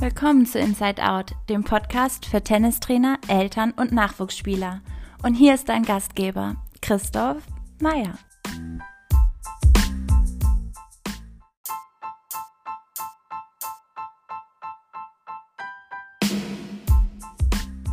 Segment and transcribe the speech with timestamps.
[0.00, 4.80] Willkommen zu Inside Out, dem Podcast für Tennistrainer, Eltern und Nachwuchsspieler.
[5.22, 7.42] Und hier ist dein Gastgeber, Christoph
[7.82, 8.14] Meyer.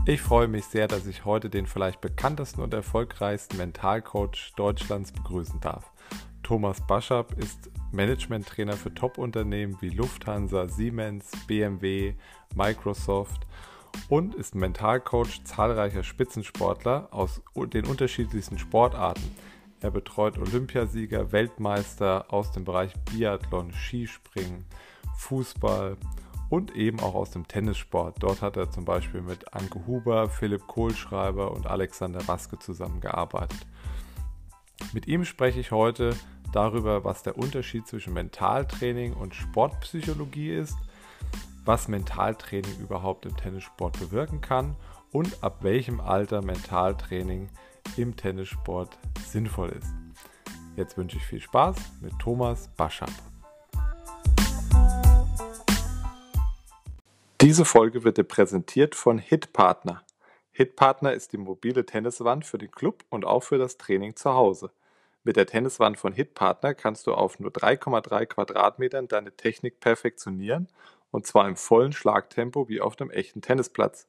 [0.06, 5.60] Ich freue mich sehr, dass ich heute den vielleicht bekanntesten und erfolgreichsten Mentalcoach Deutschlands begrüßen
[5.60, 5.92] darf.
[6.42, 12.14] Thomas Baschab ist Managementtrainer für Top-Unternehmen wie Lufthansa, Siemens, BMW,
[12.56, 13.48] Microsoft
[14.08, 19.36] und ist Mentalcoach zahlreicher Spitzensportler aus den unterschiedlichsten Sportarten.
[19.82, 24.66] Er betreut Olympiasieger, Weltmeister aus dem Bereich Biathlon, Skispringen,
[25.18, 25.98] Fußball
[26.50, 28.18] und eben auch aus dem Tennissport.
[28.20, 33.66] Dort hat er zum Beispiel mit Anke Huber, Philipp Kohlschreiber und Alexander Waske zusammengearbeitet.
[34.94, 36.16] Mit ihm spreche ich heute
[36.52, 40.78] darüber, was der Unterschied zwischen Mentaltraining und Sportpsychologie ist,
[41.66, 44.76] was Mentaltraining überhaupt im Tennissport bewirken kann
[45.12, 47.50] und ab welchem Alter Mentaltraining
[47.98, 49.94] im Tennissport sinnvoll ist.
[50.76, 53.12] Jetzt wünsche ich viel Spaß mit Thomas Baschab.
[57.42, 60.04] Diese Folge wird dir präsentiert von Hitpartner.
[60.52, 64.72] Hitpartner ist die mobile Tenniswand für den Club und auch für das Training zu Hause.
[65.28, 70.70] Mit der Tenniswand von Hitpartner kannst du auf nur 3,3 Quadratmetern deine Technik perfektionieren
[71.12, 74.08] und zwar im vollen Schlagtempo wie auf einem echten Tennisplatz.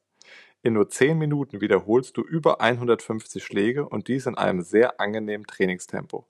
[0.63, 5.45] In nur 10 Minuten wiederholst du über 150 Schläge und dies in einem sehr angenehmen
[5.45, 6.25] Trainingstempo.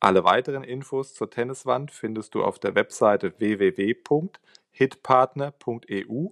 [0.00, 6.28] Alle weiteren Infos zur Tenniswand findest du auf der Webseite www.hitpartner.eu,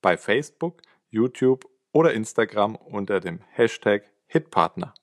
[0.00, 0.80] bei Facebook,
[1.10, 4.94] YouTube oder Instagram unter dem Hashtag Hitpartner.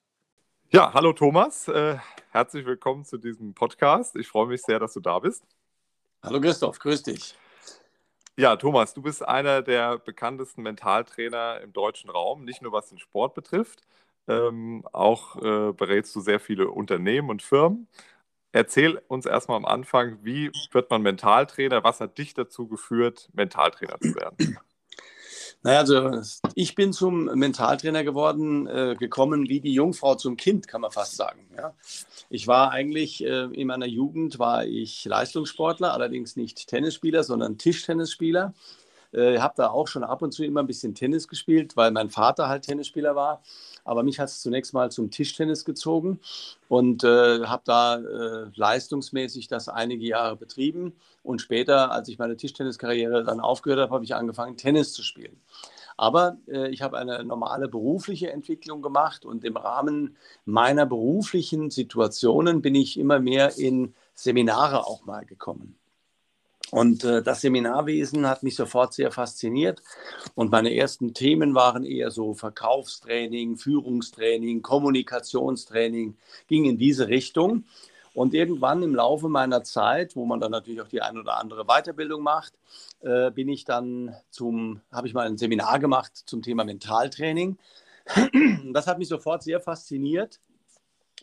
[0.75, 1.97] Ja, hallo Thomas, äh,
[2.31, 4.15] herzlich willkommen zu diesem Podcast.
[4.15, 5.45] Ich freue mich sehr, dass du da bist.
[6.23, 7.35] Hallo Christoph, grüß dich.
[8.37, 12.97] Ja, Thomas, du bist einer der bekanntesten Mentaltrainer im deutschen Raum, nicht nur was den
[12.97, 13.81] Sport betrifft,
[14.27, 17.87] ähm, auch äh, berätst du sehr viele Unternehmen und Firmen.
[18.51, 21.83] Erzähl uns erstmal am Anfang, wie wird man Mentaltrainer?
[21.83, 24.57] Was hat dich dazu geführt, Mentaltrainer zu werden?
[25.63, 26.21] Naja, also
[26.55, 31.15] ich bin zum Mentaltrainer geworden, äh, gekommen wie die Jungfrau zum Kind, kann man fast
[31.15, 31.47] sagen.
[31.57, 31.73] Ja.
[32.29, 38.53] Ich war eigentlich äh, in meiner Jugend war ich Leistungssportler, allerdings nicht Tennisspieler, sondern Tischtennisspieler.
[39.13, 42.09] Äh, habe da auch schon ab und zu immer ein bisschen Tennis gespielt, weil mein
[42.09, 43.41] Vater halt Tennisspieler war.
[43.83, 46.19] Aber mich hat es zunächst mal zum Tischtennis gezogen
[46.69, 50.93] und äh, habe da äh, leistungsmäßig das einige Jahre betrieben.
[51.21, 55.41] Und später, als ich meine Tischtenniskarriere dann aufgehört habe, habe ich angefangen, Tennis zu spielen.
[55.97, 62.61] Aber äh, ich habe eine normale berufliche Entwicklung gemacht und im Rahmen meiner beruflichen Situationen
[62.61, 65.75] bin ich immer mehr in Seminare auch mal gekommen.
[66.73, 69.83] Und äh, das Seminarwesen hat mich sofort sehr fasziniert.
[70.33, 76.17] Und meine ersten Themen waren eher so Verkaufstraining, Führungstraining, Kommunikationstraining,
[76.47, 77.65] ging in diese Richtung.
[78.15, 81.65] Und irgendwann im Laufe meiner Zeit, wo man dann natürlich auch die ein oder andere
[81.65, 82.53] Weiterbildung macht,
[83.01, 87.59] äh, bin ich dann zum, habe ich mal ein Seminar gemacht zum Thema Mentaltraining.
[88.73, 90.39] Das hat mich sofort sehr fasziniert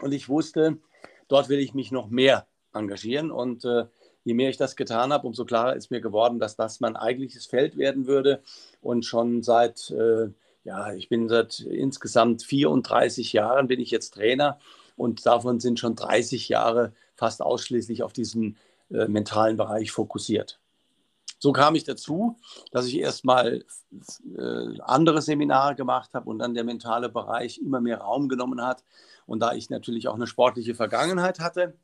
[0.01, 0.79] und ich wusste,
[1.27, 3.87] dort will ich mich noch mehr engagieren und äh,
[4.25, 7.47] je mehr ich das getan habe, umso klarer ist mir geworden, dass das mein eigentliches
[7.47, 8.43] Feld werden würde.
[8.81, 10.29] Und schon seit, äh,
[10.65, 14.59] ja, ich bin seit insgesamt 34 Jahren, bin ich jetzt Trainer
[14.97, 18.57] und davon sind schon 30 Jahre fast ausschließlich auf diesen
[18.91, 20.59] äh, mentalen Bereich fokussiert.
[21.39, 22.37] So kam ich dazu,
[22.71, 23.65] dass ich erstmal
[24.37, 28.85] äh, andere Seminare gemacht habe und dann der mentale Bereich immer mehr Raum genommen hat.
[29.25, 31.79] Und da ich natürlich auch eine sportliche Vergangenheit hatte,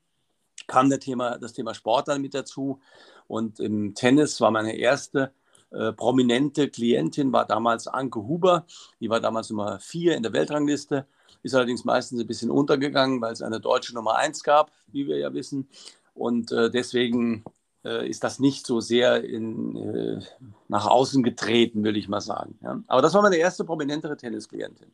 [0.67, 2.81] kam der Thema, das Thema Sport dann mit dazu.
[3.29, 5.33] Und im Tennis war meine erste
[5.71, 8.67] äh, prominente Klientin, war damals Anke Huber.
[9.01, 11.07] Die war damals Nummer vier in der Weltrangliste,
[11.43, 15.19] ist allerdings meistens ein bisschen untergegangen, weil es eine deutsche Nummer eins gab, wie wir
[15.19, 15.69] ja wissen.
[16.15, 17.45] Und äh, deswegen
[17.85, 20.21] äh, ist das nicht so sehr in, äh,
[20.69, 22.59] nach außen getreten, würde ich mal sagen.
[22.63, 22.81] Ja?
[22.87, 24.91] Aber das war meine erste prominentere Tennisklientin.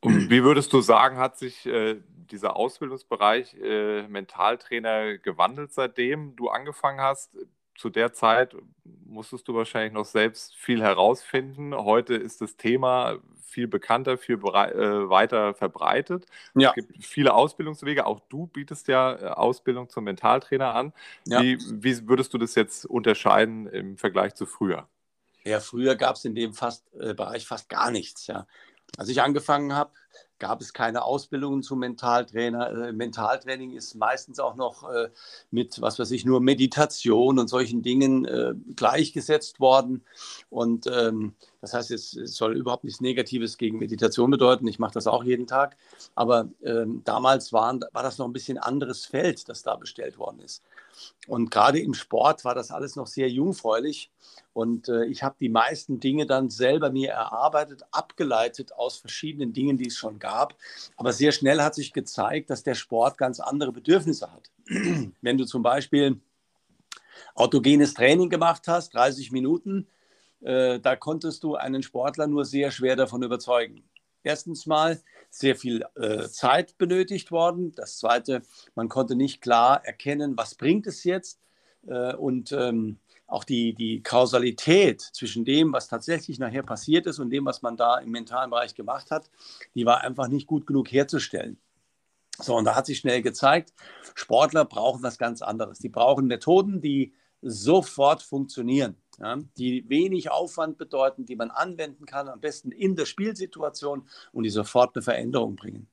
[0.00, 2.00] Und wie würdest du sagen, hat sich äh,
[2.32, 7.36] dieser Ausbildungsbereich äh, Mentaltrainer gewandelt, seitdem du angefangen hast?
[7.76, 8.54] Zu der Zeit
[9.06, 11.74] musstest du wahrscheinlich noch selbst viel herausfinden.
[11.74, 13.18] Heute ist das Thema
[13.50, 16.26] viel bekannter, viel äh, weiter verbreitet.
[16.54, 16.68] Ja.
[16.68, 18.06] Es gibt viele Ausbildungswege.
[18.06, 20.92] Auch du bietest ja äh, Ausbildung zum Mentaltrainer an.
[21.26, 21.42] Ja.
[21.42, 24.88] Wie, wie würdest du das jetzt unterscheiden im Vergleich zu früher?
[25.44, 28.26] Ja, früher gab es in dem fast, äh, Bereich fast gar nichts.
[28.26, 28.46] Ja.
[28.96, 29.92] Als ich angefangen habe,
[30.40, 32.88] gab es keine Ausbildungen zum Mentaltrainer.
[32.88, 35.10] Äh, Mentaltraining ist meistens auch noch äh,
[35.52, 40.02] mit, was weiß ich, nur Meditation und solchen Dingen äh, gleichgesetzt worden.
[40.48, 44.66] Und ähm, das heißt, es, soll überhaupt nichts Negatives gegen Meditation bedeuten.
[44.66, 45.76] Ich mache das auch jeden Tag.
[46.14, 50.40] Aber ähm, damals waren, war das noch ein bisschen anderes Feld, das da bestellt worden
[50.40, 50.62] ist.
[51.28, 54.10] Und gerade im Sport war das alles noch sehr jungfräulich.
[54.52, 59.86] Und ich habe die meisten Dinge dann selber mir erarbeitet, abgeleitet aus verschiedenen Dingen, die
[59.86, 60.56] es schon gab.
[60.96, 64.50] Aber sehr schnell hat sich gezeigt, dass der Sport ganz andere Bedürfnisse hat.
[65.20, 66.20] Wenn du zum Beispiel
[67.34, 69.86] autogenes Training gemacht hast, 30 Minuten,
[70.40, 73.84] äh, da konntest du einen Sportler nur sehr schwer davon überzeugen.
[74.22, 77.72] Erstens mal sehr viel äh, Zeit benötigt worden.
[77.74, 78.42] Das Zweite,
[78.74, 81.40] man konnte nicht klar erkennen, was bringt es jetzt.
[81.86, 82.98] Äh, und ähm,
[83.30, 87.76] auch die, die Kausalität zwischen dem, was tatsächlich nachher passiert ist und dem, was man
[87.76, 89.30] da im mentalen Bereich gemacht hat,
[89.74, 91.56] die war einfach nicht gut genug herzustellen.
[92.38, 93.72] So, und da hat sich schnell gezeigt,
[94.14, 95.78] Sportler brauchen was ganz anderes.
[95.78, 97.12] Die brauchen Methoden, die
[97.42, 103.06] sofort funktionieren, ja, die wenig Aufwand bedeuten, die man anwenden kann, am besten in der
[103.06, 105.86] Spielsituation und die sofort eine Veränderung bringen.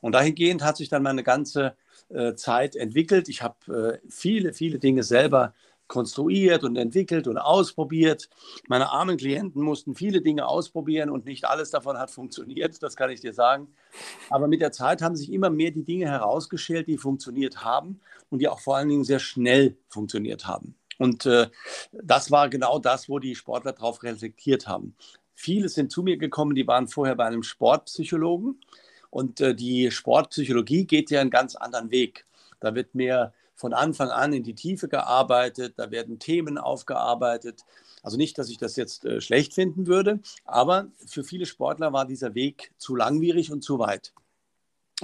[0.00, 1.76] Und dahingehend hat sich dann meine ganze
[2.10, 3.28] äh, Zeit entwickelt.
[3.28, 5.52] Ich habe äh, viele, viele Dinge selber
[5.88, 8.28] konstruiert und entwickelt und ausprobiert.
[8.68, 13.10] Meine armen Klienten mussten viele Dinge ausprobieren und nicht alles davon hat funktioniert, das kann
[13.10, 13.68] ich dir sagen.
[14.30, 18.00] Aber mit der Zeit haben sich immer mehr die Dinge herausgestellt, die funktioniert haben
[18.30, 20.74] und die auch vor allen Dingen sehr schnell funktioniert haben.
[20.98, 21.48] Und äh,
[21.92, 24.94] das war genau das, wo die Sportler darauf reflektiert haben.
[25.34, 28.60] Viele sind zu mir gekommen, die waren vorher bei einem Sportpsychologen.
[29.10, 32.26] Und äh, die Sportpsychologie geht ja einen ganz anderen Weg.
[32.60, 37.64] Da wird mehr von Anfang an in die Tiefe gearbeitet, da werden Themen aufgearbeitet.
[38.02, 42.06] Also nicht, dass ich das jetzt äh, schlecht finden würde, aber für viele Sportler war
[42.06, 44.12] dieser Weg zu langwierig und zu weit.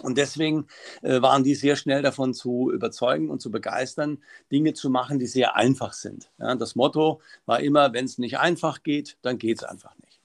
[0.00, 0.68] Und deswegen
[1.02, 5.26] äh, waren die sehr schnell davon zu überzeugen und zu begeistern, Dinge zu machen, die
[5.26, 6.30] sehr einfach sind.
[6.38, 10.20] Ja, das Motto war immer, wenn es nicht einfach geht, dann geht es einfach nicht.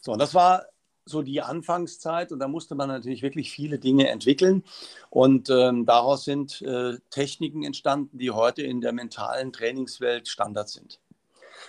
[0.00, 0.66] So, und das war
[1.08, 4.64] so die Anfangszeit und da musste man natürlich wirklich viele Dinge entwickeln.
[5.10, 11.00] Und ähm, daraus sind äh, Techniken entstanden, die heute in der mentalen Trainingswelt Standard sind.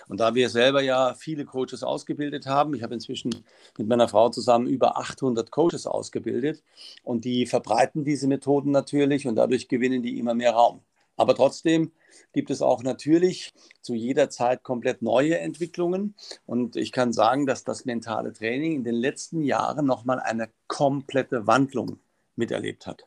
[0.08, 3.44] Und da wir selber ja viele Coaches ausgebildet haben, ich habe inzwischen
[3.78, 6.62] mit meiner Frau zusammen über 800 Coaches ausgebildet
[7.04, 10.82] und die verbreiten diese Methoden natürlich und dadurch gewinnen die immer mehr Raum.
[11.20, 11.92] Aber trotzdem
[12.32, 13.52] gibt es auch natürlich
[13.82, 16.14] zu jeder Zeit komplett neue Entwicklungen.
[16.46, 21.46] Und ich kann sagen, dass das mentale Training in den letzten Jahren nochmal eine komplette
[21.46, 21.98] Wandlung
[22.36, 23.06] miterlebt hat.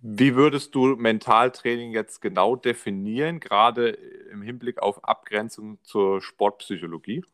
[0.00, 3.88] Wie würdest du Mentaltraining jetzt genau definieren, gerade
[4.30, 7.24] im Hinblick auf Abgrenzung zur Sportpsychologie?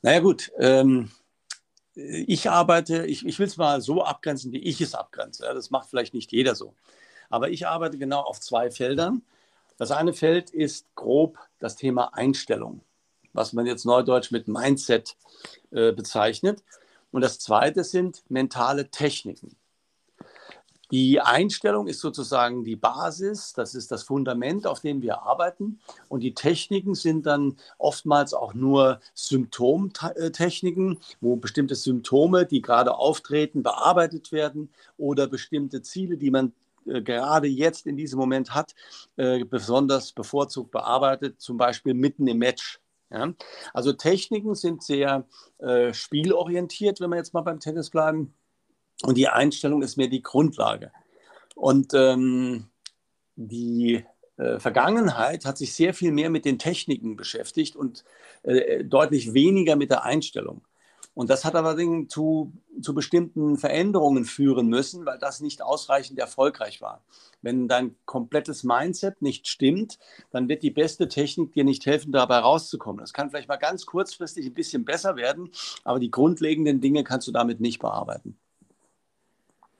[0.00, 1.10] Naja gut, ähm,
[1.94, 5.42] ich arbeite, ich, ich will es mal so abgrenzen, wie ich es abgrenze.
[5.42, 6.72] Das macht vielleicht nicht jeder so.
[7.28, 9.22] Aber ich arbeite genau auf zwei Feldern.
[9.76, 12.80] Das eine Feld ist grob das Thema Einstellung,
[13.32, 15.16] was man jetzt neudeutsch mit Mindset
[15.70, 16.62] äh, bezeichnet.
[17.10, 19.56] Und das zweite sind mentale Techniken.
[20.90, 25.80] Die Einstellung ist sozusagen die Basis, das ist das Fundament, auf dem wir arbeiten.
[26.08, 33.62] Und die Techniken sind dann oftmals auch nur Symptomtechniken, wo bestimmte Symptome, die gerade auftreten,
[33.62, 36.54] bearbeitet werden oder bestimmte Ziele, die man
[37.02, 38.74] gerade jetzt in diesem Moment hat,
[39.16, 42.80] äh, besonders bevorzugt bearbeitet, zum Beispiel mitten im Match.
[43.10, 43.32] Ja?
[43.72, 45.26] Also Techniken sind sehr
[45.58, 48.34] äh, spielorientiert, wenn wir jetzt mal beim Tennis bleiben.
[49.02, 50.90] Und die Einstellung ist mehr die Grundlage.
[51.54, 52.66] Und ähm,
[53.36, 54.04] die
[54.36, 58.04] äh, Vergangenheit hat sich sehr viel mehr mit den Techniken beschäftigt und
[58.42, 60.62] äh, deutlich weniger mit der Einstellung.
[61.18, 66.80] Und das hat allerdings zu, zu bestimmten Veränderungen führen müssen, weil das nicht ausreichend erfolgreich
[66.80, 67.02] war.
[67.42, 69.98] Wenn dein komplettes Mindset nicht stimmt,
[70.30, 73.00] dann wird die beste Technik dir nicht helfen, dabei rauszukommen.
[73.00, 75.50] Das kann vielleicht mal ganz kurzfristig ein bisschen besser werden,
[75.82, 78.38] aber die grundlegenden Dinge kannst du damit nicht bearbeiten.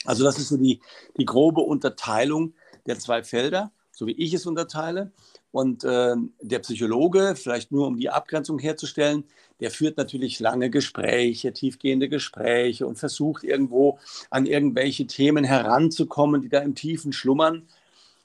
[0.07, 0.81] Also das ist so die,
[1.19, 2.55] die grobe Unterteilung
[2.87, 5.13] der zwei Felder, so wie ich es unterteile.
[5.53, 9.25] Und äh, der Psychologe, vielleicht nur um die Abgrenzung herzustellen,
[9.61, 13.99] der führt natürlich lange Gespräche, tiefgehende Gespräche und versucht irgendwo
[14.31, 17.69] an irgendwelche Themen heranzukommen, die da im Tiefen schlummern.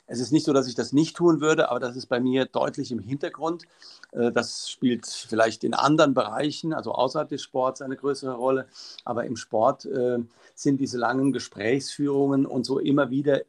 [0.05, 2.45] Es ist nicht so, dass ich das nicht tun würde, aber das ist bei mir
[2.45, 3.63] deutlich im Hintergrund.
[4.11, 8.67] Äh, das spielt vielleicht in anderen Bereichen, also außerhalb des Sports, eine größere Rolle.
[9.05, 10.19] Aber im Sport äh,
[10.55, 13.41] sind diese langen Gesprächsführungen und so immer wieder,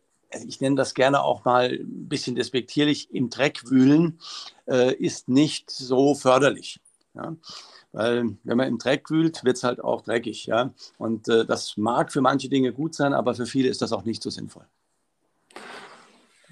[0.46, 4.18] ich nenne das gerne auch mal ein bisschen despektierlich, im Dreck wühlen,
[4.66, 6.80] äh, ist nicht so förderlich.
[7.14, 7.36] Ja?
[7.94, 10.46] Weil wenn man im Dreck wühlt, wird es halt auch dreckig.
[10.46, 10.74] Ja?
[10.98, 14.04] Und äh, das mag für manche Dinge gut sein, aber für viele ist das auch
[14.04, 14.66] nicht so sinnvoll.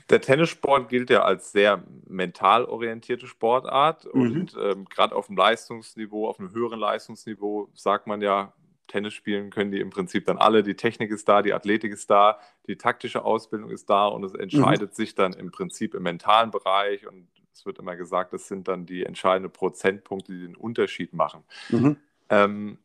[0.09, 4.21] Der Tennissport gilt ja als sehr mental orientierte Sportart mhm.
[4.21, 8.53] und ähm, gerade auf dem Leistungsniveau, auf einem höheren Leistungsniveau sagt man ja,
[8.89, 10.63] Tennis spielen können die im Prinzip dann alle.
[10.63, 14.35] Die Technik ist da, die Athletik ist da, die taktische Ausbildung ist da und es
[14.35, 14.95] entscheidet mhm.
[14.95, 18.87] sich dann im Prinzip im mentalen Bereich und es wird immer gesagt, das sind dann
[18.87, 21.45] die entscheidenden Prozentpunkte, die den Unterschied machen.
[21.71, 21.97] Mhm.
[22.29, 22.79] Ähm,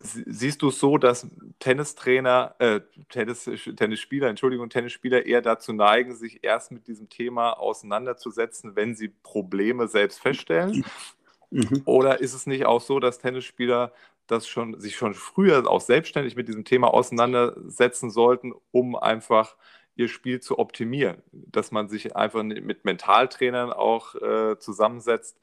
[0.00, 1.26] siehst du es so, dass
[1.58, 8.76] Tennistrainer, äh, Tennis, Tennisspieler, Entschuldigung, Tennisspieler eher dazu neigen, sich erst mit diesem Thema auseinanderzusetzen,
[8.76, 10.84] wenn sie Probleme selbst feststellen?
[11.50, 11.82] Mhm.
[11.84, 13.92] Oder ist es nicht auch so, dass Tennisspieler
[14.26, 19.56] das schon, sich schon früher auch selbstständig mit diesem Thema auseinandersetzen sollten, um einfach
[19.98, 21.22] ihr Spiel zu optimieren?
[21.32, 25.38] Dass man sich einfach mit Mentaltrainern auch äh, zusammensetzt,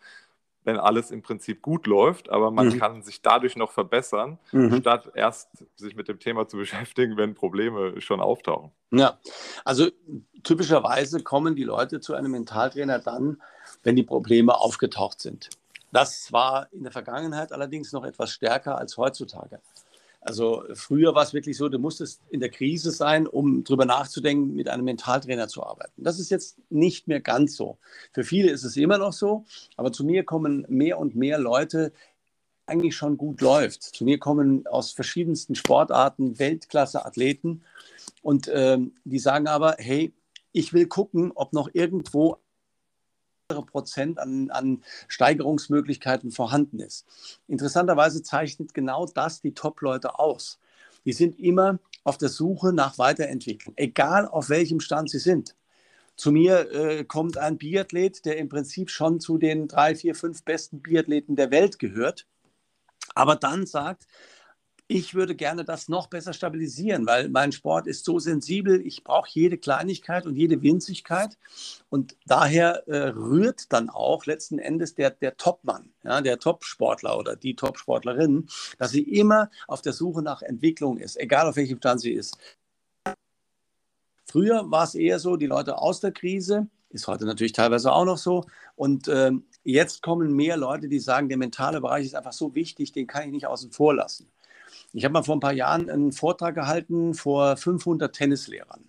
[0.66, 2.80] wenn alles im Prinzip gut läuft, aber man mhm.
[2.80, 4.78] kann sich dadurch noch verbessern, mhm.
[4.82, 8.72] statt erst sich mit dem Thema zu beschäftigen, wenn Probleme schon auftauchen.
[8.92, 9.20] Ja,
[9.64, 9.90] also
[10.44, 13.42] typischerweise kommen die Leute zu einem Mentaltrainer dann,
[13.84, 15.50] wenn die Probleme aufgetaucht sind.
[15.92, 19.62] Das war in der Vergangenheit allerdings noch etwas stärker als heutzutage.
[20.25, 24.55] Also früher war es wirklich so, du musstest in der Krise sein, um darüber nachzudenken,
[24.55, 26.03] mit einem Mentaltrainer zu arbeiten.
[26.03, 27.77] Das ist jetzt nicht mehr ganz so.
[28.12, 29.46] Für viele ist es immer noch so,
[29.77, 31.94] aber zu mir kommen mehr und mehr Leute,
[32.65, 33.84] eigentlich schon gut läuft.
[33.84, 37.62] Zu mir kommen aus verschiedensten Sportarten Weltklasse-Athleten
[38.24, 40.12] und ähm, die sagen aber, hey,
[40.51, 42.38] ich will gucken, ob noch irgendwo
[43.48, 47.06] Prozent an, an Steigerungsmöglichkeiten vorhanden ist.
[47.48, 50.60] Interessanterweise zeichnet genau das die Top-Leute aus.
[51.06, 55.56] Die sind immer auf der Suche nach Weiterentwicklung, egal auf welchem Stand sie sind.
[56.16, 60.44] Zu mir äh, kommt ein Biathlet, der im Prinzip schon zu den drei, vier, fünf
[60.44, 62.25] besten Biathleten der Welt gehört,
[63.14, 64.08] aber dann sagt,
[64.88, 69.30] ich würde gerne das noch besser stabilisieren, weil mein Sport ist so sensibel, ich brauche
[69.32, 71.38] jede Kleinigkeit und jede Winzigkeit.
[71.89, 77.36] Und daher äh, rührt dann auch letzten Endes der, der Topmann, ja, der Topsportler oder
[77.36, 82.01] die Topsportlerin, dass sie immer auf der Suche nach Entwicklung ist, egal auf welchem Stand
[82.01, 82.38] sie ist.
[84.25, 88.06] Früher war es eher so, die Leute aus der Krise, ist heute natürlich teilweise auch
[88.06, 88.46] noch so.
[88.75, 89.32] Und äh,
[89.63, 93.24] jetzt kommen mehr Leute, die sagen, der mentale Bereich ist einfach so wichtig, den kann
[93.24, 94.30] ich nicht außen vor lassen.
[94.96, 98.86] Ich habe mal vor ein paar Jahren einen Vortrag gehalten vor 500 Tennislehrern.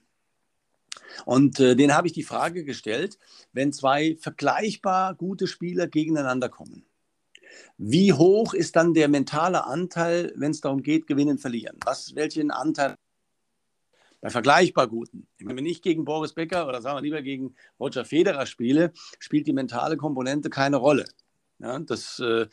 [1.25, 3.18] Und äh, denen habe ich die Frage gestellt,
[3.52, 6.84] wenn zwei vergleichbar gute Spieler gegeneinander kommen,
[7.76, 11.76] wie hoch ist dann der mentale Anteil, wenn es darum geht, gewinnen, verlieren?
[11.84, 12.94] Was, welchen Anteil
[14.20, 15.26] bei vergleichbar guten?
[15.40, 19.52] Wenn ich gegen Boris Becker oder sagen wir lieber gegen Roger Federer spiele, spielt die
[19.52, 21.06] mentale Komponente keine Rolle.
[21.58, 22.46] Ja, das äh,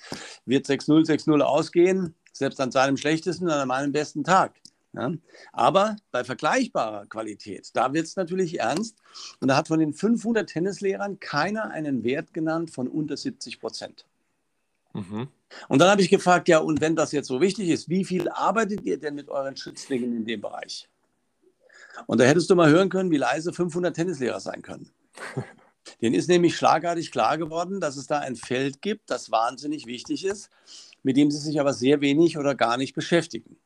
[0.45, 4.59] wird 6-0, 6-0 ausgehen selbst an seinem schlechtesten und an meinem besten Tag.
[4.93, 5.11] Ja?
[5.51, 8.97] Aber bei vergleichbarer Qualität, da wird es natürlich ernst.
[9.39, 14.05] Und da hat von den 500 Tennislehrern keiner einen Wert genannt von unter 70 Prozent.
[14.93, 15.27] Mhm.
[15.67, 18.29] Und dann habe ich gefragt, ja, und wenn das jetzt so wichtig ist, wie viel
[18.29, 20.89] arbeitet ihr denn mit euren Schützlingen in dem Bereich?
[22.07, 24.89] Und da hättest du mal hören können, wie leise 500 Tennislehrer sein können.
[26.01, 30.25] Denen ist nämlich schlagartig klar geworden, dass es da ein Feld gibt, das wahnsinnig wichtig
[30.25, 30.49] ist
[31.03, 33.57] mit dem sie sich aber sehr wenig oder gar nicht beschäftigen.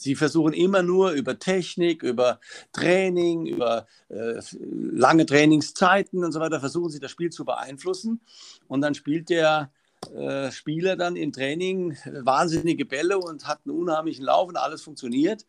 [0.00, 2.40] Sie versuchen immer nur über Technik, über
[2.72, 8.22] Training, über äh, lange Trainingszeiten und so weiter, versuchen sie das Spiel zu beeinflussen.
[8.66, 9.70] Und dann spielt der
[10.14, 15.44] äh, Spieler dann im Training wahnsinnige Bälle und hat einen unheimlichen Lauf und alles funktioniert.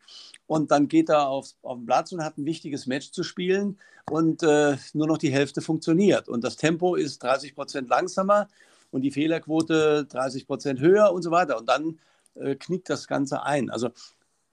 [0.46, 3.78] Und dann geht er auf, auf den Platz und hat ein wichtiges Match zu spielen
[4.10, 6.28] und äh, nur noch die Hälfte funktioniert.
[6.28, 8.48] Und das Tempo ist 30 Prozent langsamer
[8.92, 11.58] und die Fehlerquote 30 Prozent höher und so weiter.
[11.58, 11.98] Und dann
[12.36, 13.70] äh, knickt das Ganze ein.
[13.70, 13.90] Also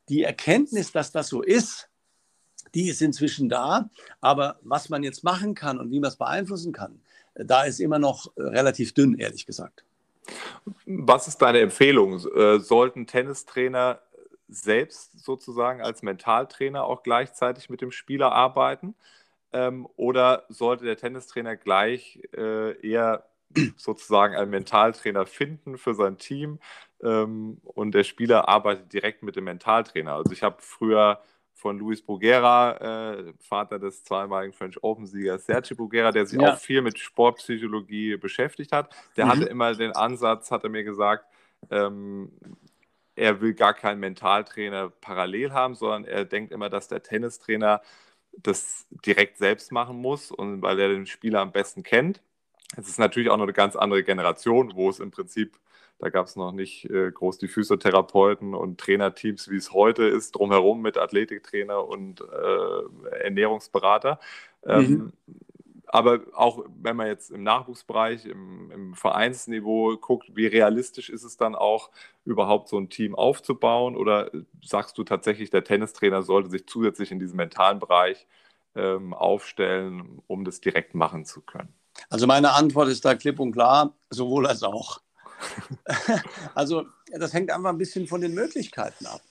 [0.07, 1.89] die Erkenntnis, dass das so ist,
[2.73, 3.89] die ist inzwischen da.
[4.21, 6.99] Aber was man jetzt machen kann und wie man es beeinflussen kann,
[7.35, 9.83] da ist immer noch äh, relativ dünn, ehrlich gesagt.
[10.85, 12.19] Was ist deine Empfehlung?
[12.35, 13.99] Äh, sollten Tennistrainer
[14.47, 18.95] selbst sozusagen als Mentaltrainer auch gleichzeitig mit dem Spieler arbeiten?
[19.51, 23.25] Ähm, oder sollte der Tennistrainer gleich äh, eher
[23.77, 26.59] sozusagen einen Mentaltrainer finden für sein Team
[27.01, 30.13] ähm, und der Spieler arbeitet direkt mit dem Mentaltrainer.
[30.13, 31.21] Also ich habe früher
[31.53, 36.53] von Luis Bruguera, äh, Vater des zweimaligen French Open-Siegers Sergio Bruguera, der sich ja.
[36.53, 38.93] auch viel mit Sportpsychologie beschäftigt hat.
[39.17, 39.29] Der mhm.
[39.29, 41.25] hatte immer den Ansatz, hat er mir gesagt,
[41.69, 42.31] ähm,
[43.15, 47.81] er will gar keinen Mentaltrainer parallel haben, sondern er denkt immer, dass der Tennistrainer
[48.31, 52.21] das direkt selbst machen muss und weil er den Spieler am besten kennt.
[52.77, 55.57] Es ist natürlich auch noch eine ganz andere Generation, wo es im Prinzip
[55.99, 60.31] Da gab es noch nicht äh, groß die Physiotherapeuten und Trainerteams, wie es heute ist,
[60.33, 64.19] drumherum mit Athletiktrainer und äh, Ernährungsberater.
[64.65, 65.13] Ähm, mhm.
[65.91, 71.35] Aber auch wenn man jetzt im Nachwuchsbereich, im, im, Vereinsniveau guckt, wie realistisch ist es
[71.35, 71.89] dann auch,
[72.25, 73.95] überhaupt so ein Team aufzubauen?
[73.97, 74.29] Oder
[74.63, 78.27] sagst du tatsächlich, der Tennistrainer sollte sich zusätzlich in diesem mentalen Bereich
[78.75, 81.73] ähm, aufstellen, um das direkt machen zu können?
[82.09, 85.01] Also meine Antwort ist da klipp und klar, sowohl als auch.
[86.55, 89.21] also das hängt einfach ein bisschen von den Möglichkeiten ab.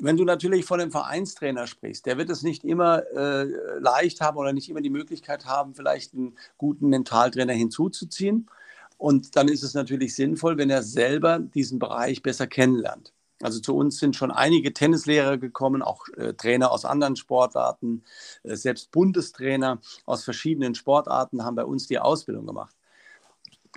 [0.00, 3.44] Wenn du natürlich von dem Vereinstrainer sprichst, der wird es nicht immer äh,
[3.80, 8.48] leicht haben oder nicht immer die Möglichkeit haben, vielleicht einen guten Mentaltrainer hinzuzuziehen.
[8.96, 13.12] Und dann ist es natürlich sinnvoll, wenn er selber diesen Bereich besser kennenlernt.
[13.40, 18.02] Also zu uns sind schon einige Tennislehrer gekommen, auch äh, Trainer aus anderen Sportarten,
[18.42, 22.74] äh, selbst Bundestrainer aus verschiedenen Sportarten haben bei uns die Ausbildung gemacht.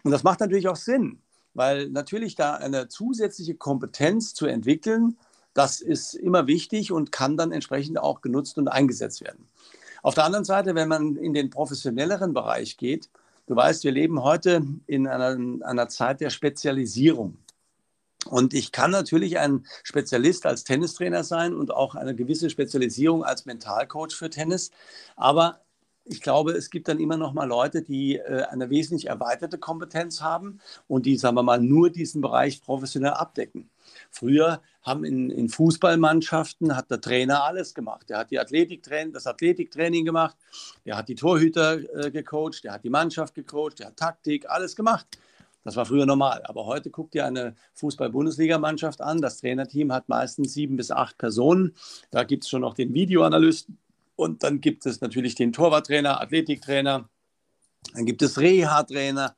[0.03, 1.21] Und das macht natürlich auch Sinn,
[1.53, 5.17] weil natürlich da eine zusätzliche Kompetenz zu entwickeln,
[5.53, 9.45] das ist immer wichtig und kann dann entsprechend auch genutzt und eingesetzt werden.
[10.01, 13.09] Auf der anderen Seite, wenn man in den professionelleren Bereich geht,
[13.47, 17.37] du weißt, wir leben heute in einer, einer Zeit der Spezialisierung.
[18.27, 23.45] Und ich kann natürlich ein Spezialist als Tennistrainer sein und auch eine gewisse Spezialisierung als
[23.45, 24.71] Mentalcoach für Tennis.
[25.15, 25.61] Aber
[26.05, 30.21] ich glaube, es gibt dann immer noch mal Leute, die äh, eine wesentlich erweiterte Kompetenz
[30.21, 33.69] haben und die, sagen wir mal, nur diesen Bereich professionell abdecken.
[34.09, 38.09] Früher haben in, in Fußballmannschaften hat der Trainer alles gemacht.
[38.09, 40.35] Der hat die Athletiktraining, das Athletiktraining gemacht,
[40.85, 44.75] der hat die Torhüter äh, gecoacht, der hat die Mannschaft gecoacht, der hat Taktik, alles
[44.75, 45.07] gemacht.
[45.63, 46.41] Das war früher normal.
[46.45, 49.21] Aber heute guckt ihr eine Fußball-Bundesligamannschaft an.
[49.21, 51.75] Das Trainerteam hat meistens sieben bis acht Personen.
[52.09, 53.77] Da gibt es schon noch den Videoanalysten
[54.15, 57.09] und dann gibt es natürlich den Torwarttrainer, Athletiktrainer.
[57.93, 59.35] Dann gibt es Reha-Trainer.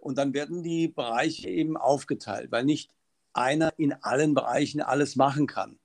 [0.00, 2.90] Und dann werden die Bereiche eben aufgeteilt, weil nicht
[3.32, 5.78] einer in allen Bereichen alles machen kann.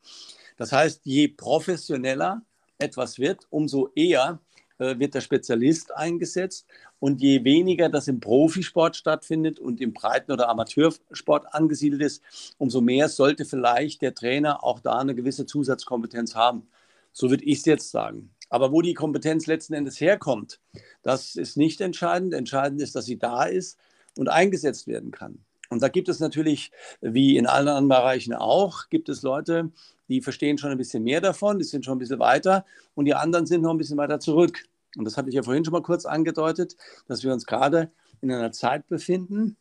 [0.58, 2.42] Das heißt, je professioneller
[2.78, 4.40] etwas wird, umso eher
[4.78, 6.66] wird der Spezialist eingesetzt.
[7.00, 12.24] Und je weniger das im Profisport stattfindet und im Breiten- oder Amateursport angesiedelt ist,
[12.58, 16.68] umso mehr sollte vielleicht der Trainer auch da eine gewisse Zusatzkompetenz haben.
[17.12, 18.32] So würde ich es jetzt sagen.
[18.50, 20.60] Aber wo die Kompetenz letzten Endes herkommt,
[21.02, 22.34] das ist nicht entscheidend.
[22.34, 23.78] Entscheidend ist, dass sie da ist
[24.16, 25.40] und eingesetzt werden kann.
[25.70, 26.72] Und da gibt es natürlich,
[27.02, 29.72] wie in allen anderen Bereichen auch, gibt es Leute,
[30.10, 32.66] die verstehen schon ein bisschen mehr davon, die sind schon ein bisschen weiter
[32.96, 34.64] und die anderen sind noch ein bisschen weiter zurück.
[34.96, 36.76] Und das hatte ich ja vorhin schon mal kurz angedeutet,
[37.08, 37.92] dass wir uns gerade
[38.22, 39.58] in einer Zeit befinden,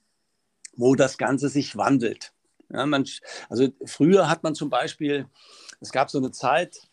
[0.76, 2.32] wo das Ganze sich wandelt.
[2.70, 3.04] Ja, man,
[3.48, 5.26] also früher hat man zum Beispiel,
[5.80, 6.88] es gab so eine Zeit,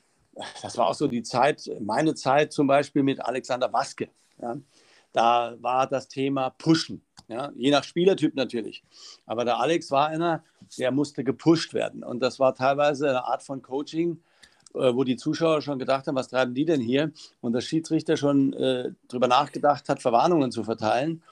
[0.61, 4.09] das war auch so die Zeit, meine Zeit zum Beispiel mit Alexander Waske.
[4.41, 4.57] Ja,
[5.11, 7.03] da war das Thema Pushen.
[7.33, 8.83] Ja, je nach Spielertyp natürlich.
[9.25, 10.43] Aber der Alex war einer,
[10.77, 12.03] der musste gepusht werden.
[12.03, 14.21] Und das war teilweise eine Art von Coaching,
[14.75, 17.11] äh, wo die Zuschauer schon gedacht haben, was treiben die denn hier?
[17.41, 21.23] Und der Schiedsrichter schon äh, darüber nachgedacht hat, Verwarnungen zu verteilen.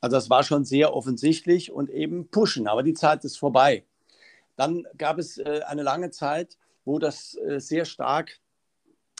[0.00, 2.68] Also das war schon sehr offensichtlich und eben pushen.
[2.68, 3.82] Aber die Zeit ist vorbei.
[4.54, 8.38] Dann gab es äh, eine lange Zeit, wo das äh, sehr stark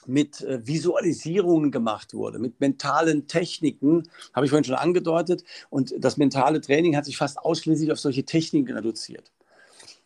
[0.07, 5.45] mit äh, Visualisierungen gemacht wurde, mit mentalen Techniken, habe ich vorhin schon angedeutet.
[5.71, 9.33] Und das mentale Training hat sich fast ausschließlich auf solche Techniken reduziert.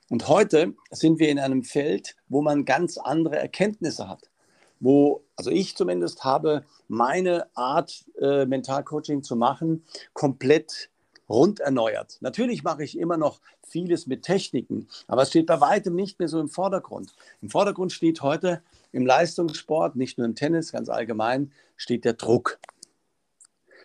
[0.09, 4.31] Und heute sind wir in einem Feld, wo man ganz andere Erkenntnisse hat.
[4.79, 10.91] Wo, also ich zumindest habe meine Art, äh, Mentalcoaching zu machen, komplett
[11.29, 12.19] rund erneuert.
[12.21, 16.29] Natürlich mache ich immer noch vieles mit Techniken, aber es steht bei weitem nicht mehr
[16.29, 17.15] so im Vordergrund.
[17.41, 18.61] Im Vordergrund steht heute
[18.93, 22.59] im Leistungssport, nicht nur im Tennis, ganz allgemein, steht der Druck.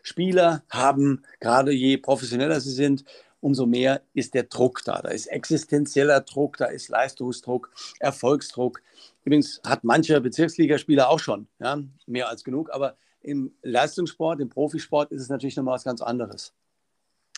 [0.03, 3.03] Spieler haben, gerade je professioneller sie sind,
[3.39, 5.01] umso mehr ist der Druck da.
[5.01, 8.81] Da ist existenzieller Druck, da ist Leistungsdruck, Erfolgsdruck.
[9.23, 15.11] Übrigens hat mancher Bezirksligaspieler auch schon, ja, mehr als genug, aber im Leistungssport, im Profisport
[15.11, 16.53] ist es natürlich nochmal was ganz anderes.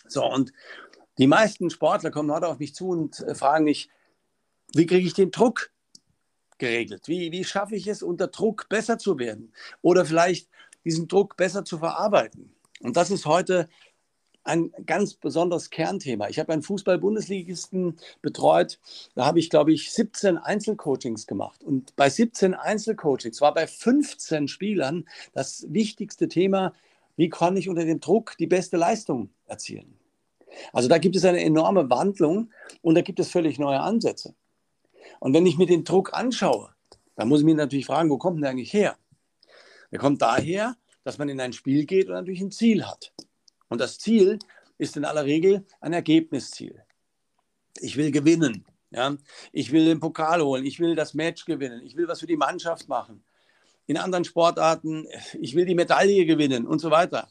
[0.08, 0.54] So, und
[1.18, 3.90] die meisten Sportler kommen heute auf mich zu und äh, fragen mich,
[4.74, 5.72] wie kriege ich den Druck
[6.60, 7.08] geregelt?
[7.08, 9.54] Wie, wie schaffe ich es, unter Druck besser zu werden?
[9.82, 10.50] Oder vielleicht
[10.86, 12.54] diesen Druck besser zu verarbeiten?
[12.82, 13.68] Und das ist heute
[14.44, 16.30] ein ganz besonderes Kernthema.
[16.30, 18.80] Ich habe einen Fußball-Bundesligisten betreut.
[19.16, 21.64] Da habe ich, glaube ich, 17 Einzelcoachings gemacht.
[21.64, 26.74] Und bei 17 Einzelcoachings war bei 15 Spielern das wichtigste Thema,
[27.16, 29.98] wie kann ich unter dem Druck die beste Leistung erzielen.
[30.74, 34.34] Also da gibt es eine enorme Wandlung und da gibt es völlig neue Ansätze.
[35.20, 36.74] Und wenn ich mir den Druck anschaue,
[37.16, 38.98] dann muss ich mich natürlich fragen, wo kommt der eigentlich her?
[39.92, 43.14] Der kommt daher, dass man in ein Spiel geht und natürlich ein Ziel hat.
[43.68, 44.40] Und das Ziel
[44.78, 46.82] ist in aller Regel ein Ergebnisziel.
[47.82, 48.66] Ich will gewinnen.
[48.92, 49.16] Ja?
[49.52, 50.66] Ich will den Pokal holen.
[50.66, 51.82] Ich will das Match gewinnen.
[51.84, 53.24] Ich will was für die Mannschaft machen.
[53.88, 55.08] In anderen Sportarten,
[55.40, 57.28] ich will die Medaille gewinnen und so weiter.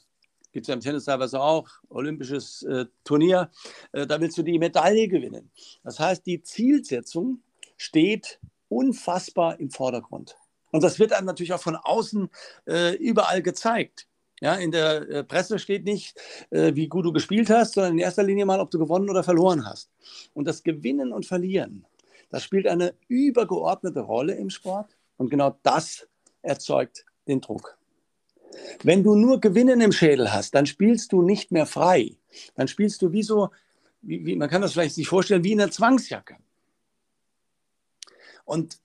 [0.53, 3.51] Gibt es ja im Tennis teilweise auch, olympisches äh, Turnier.
[3.93, 5.51] Äh, da willst du die Medaille gewinnen.
[5.85, 7.43] Das heißt, die Zielsetzung
[7.79, 8.39] steht
[8.69, 10.37] unfassbar im Vordergrund.
[10.71, 12.29] Und das wird dann natürlich auch von außen
[12.67, 14.07] äh, überall gezeigt.
[14.41, 16.17] Ja, in der äh, Presse steht nicht,
[16.51, 19.25] äh, wie gut du gespielt hast, sondern in erster Linie mal, ob du gewonnen oder
[19.25, 19.91] verloren hast.
[20.35, 21.87] Und das Gewinnen und Verlieren,
[22.31, 24.97] das spielt eine übergeordnete Rolle im Sport.
[25.17, 26.07] Und genau das
[26.43, 27.79] erzeugt den Druck.
[28.83, 32.17] Wenn du nur Gewinnen im Schädel hast, dann spielst du nicht mehr frei.
[32.55, 33.51] Dann spielst du wie so,
[34.03, 36.37] wie, wie, man kann das vielleicht sich vorstellen, wie in einer Zwangsjacke.
[38.49, 38.81] Und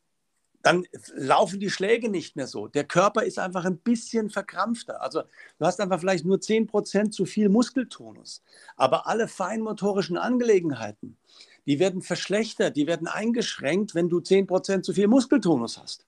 [0.61, 2.67] dann laufen die Schläge nicht mehr so.
[2.67, 5.01] Der Körper ist einfach ein bisschen verkrampfter.
[5.01, 5.23] Also
[5.57, 8.43] du hast einfach vielleicht nur 10% zu viel Muskeltonus.
[8.75, 11.17] Aber alle feinmotorischen Angelegenheiten,
[11.65, 16.05] die werden verschlechtert, die werden eingeschränkt, wenn du 10% zu viel Muskeltonus hast.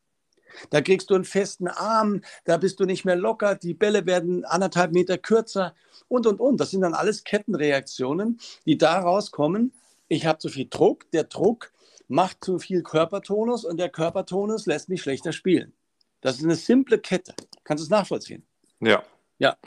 [0.70, 4.46] Da kriegst du einen festen Arm, da bist du nicht mehr locker, die Bälle werden
[4.46, 5.76] anderthalb Meter kürzer
[6.08, 6.60] und, und, und.
[6.60, 9.74] Das sind dann alles Kettenreaktionen, die daraus kommen.
[10.08, 11.74] Ich habe zu viel Druck, der Druck
[12.08, 15.74] macht zu viel Körpertonus und der Körpertonus lässt mich schlechter spielen.
[16.22, 17.34] Das ist eine simple Kette.
[17.63, 18.46] Kannst du es nachvollziehen?
[18.80, 19.04] Ja.
[19.38, 19.58] Ja.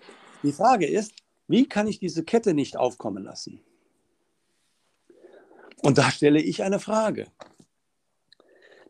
[0.42, 1.12] Die Frage ist,
[1.46, 3.62] wie kann ich diese Kette nicht aufkommen lassen?
[5.82, 7.28] Und da stelle ich eine Frage.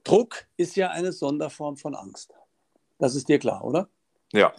[0.04, 2.32] Druck ist ja eine Sonderform von Angst.
[2.98, 3.88] Das ist dir klar, oder?
[4.32, 4.52] Ja.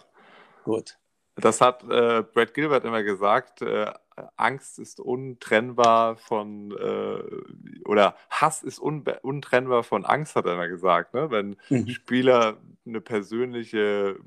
[0.63, 0.97] Gut.
[1.35, 3.61] Das hat äh, Brad Gilbert immer gesagt.
[3.61, 3.91] Äh,
[4.35, 10.67] Angst ist untrennbar von, äh, oder Hass ist un untrennbar von Angst, hat er immer
[10.67, 11.13] gesagt.
[11.13, 11.31] Ne?
[11.31, 11.87] Wenn mhm.
[11.89, 14.17] Spieler eine persönliche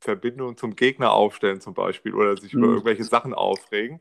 [0.00, 2.62] Verbindung zum Gegner aufstellen, zum Beispiel, oder sich mhm.
[2.62, 4.00] über irgendwelche Sachen aufregen,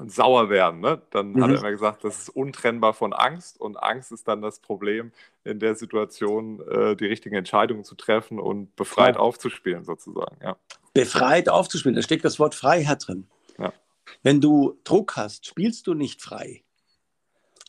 [0.00, 1.02] und sauer werden, ne?
[1.10, 1.42] dann mhm.
[1.42, 5.12] hat er immer gesagt, das ist untrennbar von Angst und Angst ist dann das Problem,
[5.44, 9.20] in der Situation äh, die richtigen Entscheidungen zu treffen und befreit ja.
[9.20, 10.36] aufzuspielen, sozusagen.
[10.42, 10.56] Ja.
[10.94, 13.26] Befreit aufzuspielen, da steckt das Wort Freiheit drin.
[13.58, 13.72] Ja.
[14.22, 16.64] Wenn du Druck hast, spielst du nicht frei.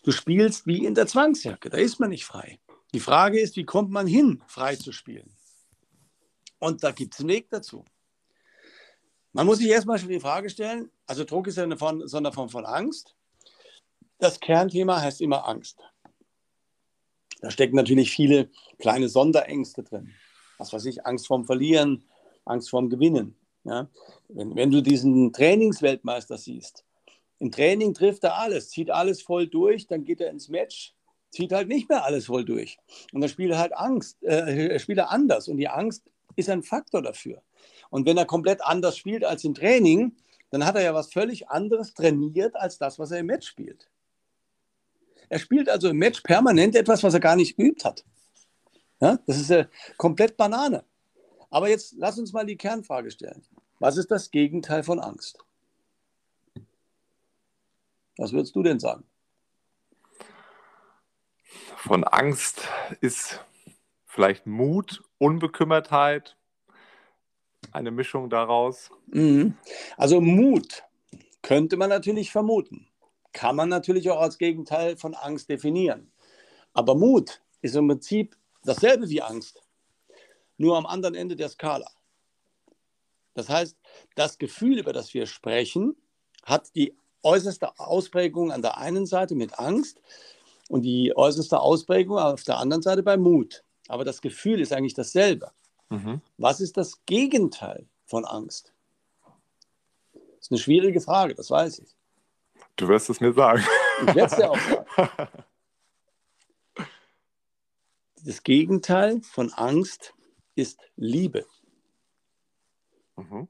[0.04, 2.60] Du spielst wie in der Zwangsjacke, da ist man nicht frei.
[2.94, 5.32] Die Frage ist, wie kommt man hin, frei zu spielen?
[6.60, 7.86] Und da gibt es einen Weg dazu.
[9.34, 12.66] Man muss sich erstmal schon die Frage stellen, also Druck ist ja eine Sonderform von
[12.66, 13.16] Angst.
[14.18, 15.80] Das Kernthema heißt immer Angst.
[17.42, 20.14] Da stecken natürlich viele kleine Sonderängste drin.
[20.58, 22.04] Was weiß ich, Angst vorm Verlieren,
[22.46, 23.36] Angst vorm Gewinnen.
[23.64, 23.90] Ja?
[24.30, 26.86] Wenn, wenn du diesen Trainingsweltmeister siehst,
[27.40, 30.94] im Training trifft er alles, zieht alles voll durch, dann geht er ins Match,
[31.32, 32.78] zieht halt nicht mehr alles voll durch.
[33.14, 35.48] Und dann spielt er halt Angst, äh, spielt er anders.
[35.48, 36.04] Und die Angst
[36.36, 37.42] ist ein Faktor dafür.
[37.90, 40.16] Und wenn er komplett anders spielt als im Training,
[40.52, 43.90] dann hat er ja was völlig anderes trainiert als das, was er im Match spielt.
[45.30, 48.04] Er spielt also im Match permanent etwas, was er gar nicht geübt hat.
[49.00, 49.66] Ja, das ist ja
[49.98, 50.84] komplett Banane.
[51.52, 53.46] Aber jetzt lass uns mal die Kernfrage stellen.
[53.80, 55.38] Was ist das Gegenteil von Angst?
[58.18, 59.04] Was würdest du denn sagen?
[61.76, 62.68] Von Angst
[63.02, 63.44] ist
[64.06, 66.38] vielleicht Mut, Unbekümmertheit,
[67.72, 68.92] eine Mischung daraus.
[69.08, 69.58] Mhm.
[69.98, 70.84] Also Mut
[71.42, 72.88] könnte man natürlich vermuten.
[73.34, 76.12] Kann man natürlich auch als Gegenteil von Angst definieren.
[76.74, 79.62] Aber Mut ist im Prinzip dasselbe wie Angst
[80.62, 81.90] nur am anderen Ende der Skala.
[83.34, 83.78] Das heißt,
[84.16, 85.96] das Gefühl, über das wir sprechen,
[86.44, 90.02] hat die äußerste Ausprägung an der einen Seite mit Angst
[90.70, 93.64] und die äußerste Ausprägung auf der anderen Seite bei Mut.
[93.88, 95.52] Aber das Gefühl ist eigentlich dasselbe.
[95.90, 96.22] Mhm.
[96.38, 98.74] Was ist das Gegenteil von Angst?
[100.14, 101.96] Das ist eine schwierige Frage, das weiß ich.
[102.76, 103.64] Du wirst es mir sagen.
[104.02, 105.28] Ich werde es dir auch sagen.
[108.24, 110.14] Das Gegenteil von Angst
[110.62, 111.46] ist Liebe.
[113.18, 113.48] Mhm.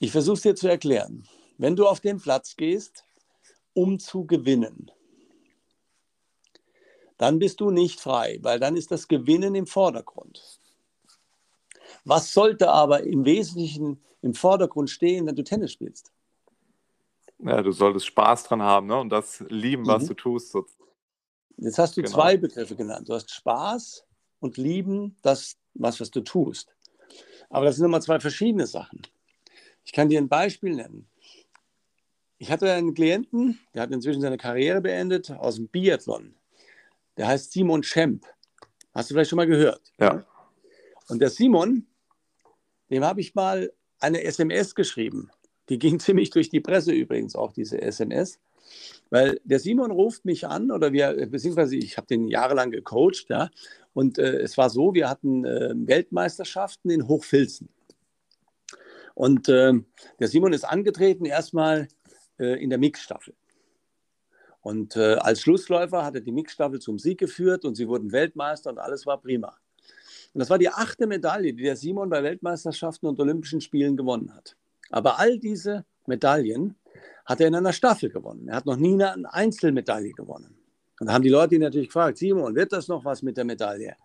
[0.00, 1.26] Ich versuche es dir zu erklären.
[1.58, 3.04] Wenn du auf den Platz gehst,
[3.74, 4.90] um zu gewinnen,
[7.18, 10.42] dann bist du nicht frei, weil dann ist das Gewinnen im Vordergrund.
[12.04, 16.10] Was sollte aber im Wesentlichen im Vordergrund stehen, wenn du Tennis spielst?
[17.38, 18.98] Ja, du solltest Spaß dran haben ne?
[18.98, 20.08] und das lieben, was mhm.
[20.08, 20.56] du tust.
[21.58, 22.14] Jetzt hast du genau.
[22.14, 23.08] zwei Begriffe genannt.
[23.08, 24.04] Du hast Spaß
[24.42, 26.74] und lieben das, was, was du tust.
[27.48, 29.02] Aber das sind nochmal zwei verschiedene Sachen.
[29.84, 31.08] Ich kann dir ein Beispiel nennen.
[32.38, 36.34] Ich hatte einen Klienten, der hat inzwischen seine Karriere beendet aus dem Biathlon.
[37.16, 38.26] Der heißt Simon Schemp.
[38.92, 39.92] Hast du vielleicht schon mal gehört?
[39.98, 40.24] Ja.
[41.08, 41.86] Und der Simon,
[42.90, 45.30] dem habe ich mal eine SMS geschrieben.
[45.68, 48.40] Die ging ziemlich durch die Presse übrigens auch, diese SMS.
[49.10, 53.50] Weil der Simon ruft mich an, oder wir, beziehungsweise ich habe den jahrelang gecoacht, ja,
[53.94, 57.68] und äh, es war so, wir hatten äh, Weltmeisterschaften in Hochfilzen.
[59.14, 59.74] Und äh,
[60.18, 61.88] der Simon ist angetreten erstmal
[62.38, 63.34] äh, in der Mixstaffel.
[64.62, 68.70] Und äh, als Schlussläufer hat er die Mixstaffel zum Sieg geführt und sie wurden Weltmeister
[68.70, 69.56] und alles war prima.
[70.32, 74.34] Und das war die achte Medaille, die der Simon bei Weltmeisterschaften und Olympischen Spielen gewonnen
[74.34, 74.56] hat.
[74.90, 76.76] Aber all diese Medaillen
[77.24, 78.48] hat er in einer Staffel gewonnen.
[78.48, 80.61] Er hat noch nie eine Einzelmedaille gewonnen.
[81.02, 83.44] Und da haben die Leute ihn natürlich gefragt, Simon, wird das noch was mit der
[83.44, 83.96] Medaille?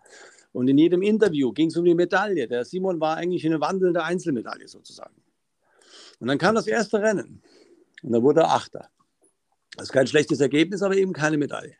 [0.50, 2.48] Und in jedem Interview ging es um die Medaille.
[2.48, 5.14] Der Simon war eigentlich eine wandelnde Einzelmedaille sozusagen.
[6.18, 7.40] Und dann kam das erste Rennen
[8.02, 8.88] und da wurde er Achter.
[9.76, 11.76] Das ist kein schlechtes Ergebnis, aber eben keine Medaille.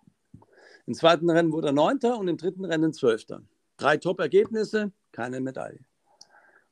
[0.86, 3.42] Im zweiten Rennen wurde er Neunter und im dritten Rennen Zwölfter.
[3.76, 5.80] Drei Top-Ergebnisse, keine Medaille.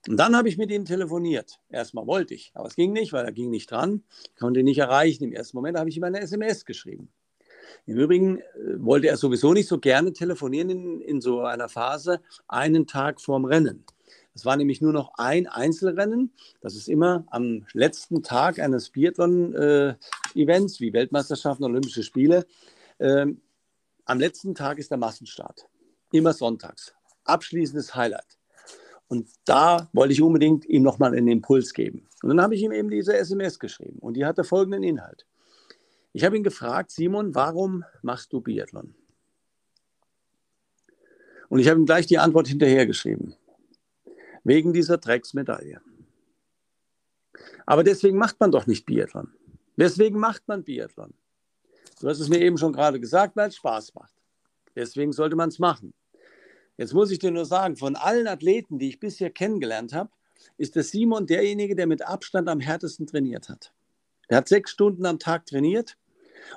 [0.07, 1.59] Und dann habe ich mit ihm telefoniert.
[1.69, 4.05] Erstmal wollte ich, aber es ging nicht, weil er ging nicht dran.
[4.35, 5.25] Ich konnte ihn nicht erreichen.
[5.25, 7.11] Im ersten Moment habe ich ihm eine SMS geschrieben.
[7.87, 8.43] Im Übrigen äh,
[8.79, 13.45] wollte er sowieso nicht so gerne telefonieren in, in so einer Phase einen Tag vorm
[13.45, 13.85] Rennen.
[14.35, 16.31] Es war nämlich nur noch ein Einzelrennen.
[16.61, 22.47] Das ist immer am letzten Tag eines Biathlon-Events, äh, wie Weltmeisterschaften, Olympische Spiele.
[22.99, 23.41] Ähm,
[24.05, 25.67] am letzten Tag ist der Massenstart.
[26.13, 26.95] Immer sonntags.
[27.25, 28.37] Abschließendes Highlight.
[29.09, 32.07] Und da wollte ich unbedingt ihm nochmal einen Impuls geben.
[32.23, 33.99] Und dann habe ich ihm eben diese SMS geschrieben.
[34.01, 35.27] Und die hatte folgenden Inhalt.
[36.17, 38.95] Ich habe ihn gefragt, Simon, warum machst du Biathlon?
[41.51, 43.35] Und ich habe ihm gleich die Antwort hinterhergeschrieben.
[44.43, 45.79] Wegen dieser Drecksmedaille.
[47.67, 49.31] Aber deswegen macht man doch nicht Biathlon.
[49.77, 51.13] Deswegen macht man Biathlon.
[52.01, 54.15] Du hast es mir eben schon gerade gesagt, weil es Spaß macht.
[54.75, 55.93] Deswegen sollte man es machen.
[56.79, 60.09] Jetzt muss ich dir nur sagen, von allen Athleten, die ich bisher kennengelernt habe,
[60.57, 63.75] ist der Simon derjenige, der mit Abstand am härtesten trainiert hat.
[64.29, 65.99] Er hat sechs Stunden am Tag trainiert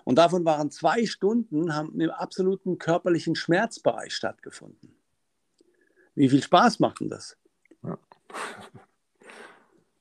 [0.03, 4.95] und davon waren zwei Stunden haben im absoluten körperlichen Schmerzbereich stattgefunden.
[6.15, 7.37] Wie viel Spaß macht denn das?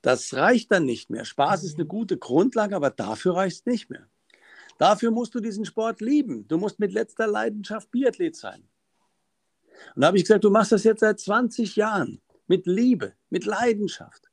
[0.01, 1.25] Das reicht dann nicht mehr.
[1.25, 4.09] Spaß ist eine gute Grundlage, aber dafür reicht es nicht mehr.
[4.79, 6.47] Dafür musst du diesen Sport lieben.
[6.47, 8.63] Du musst mit letzter Leidenschaft Biathlet sein.
[9.95, 13.45] Und da habe ich gesagt, du machst das jetzt seit 20 Jahren mit Liebe, mit
[13.45, 14.31] Leidenschaft.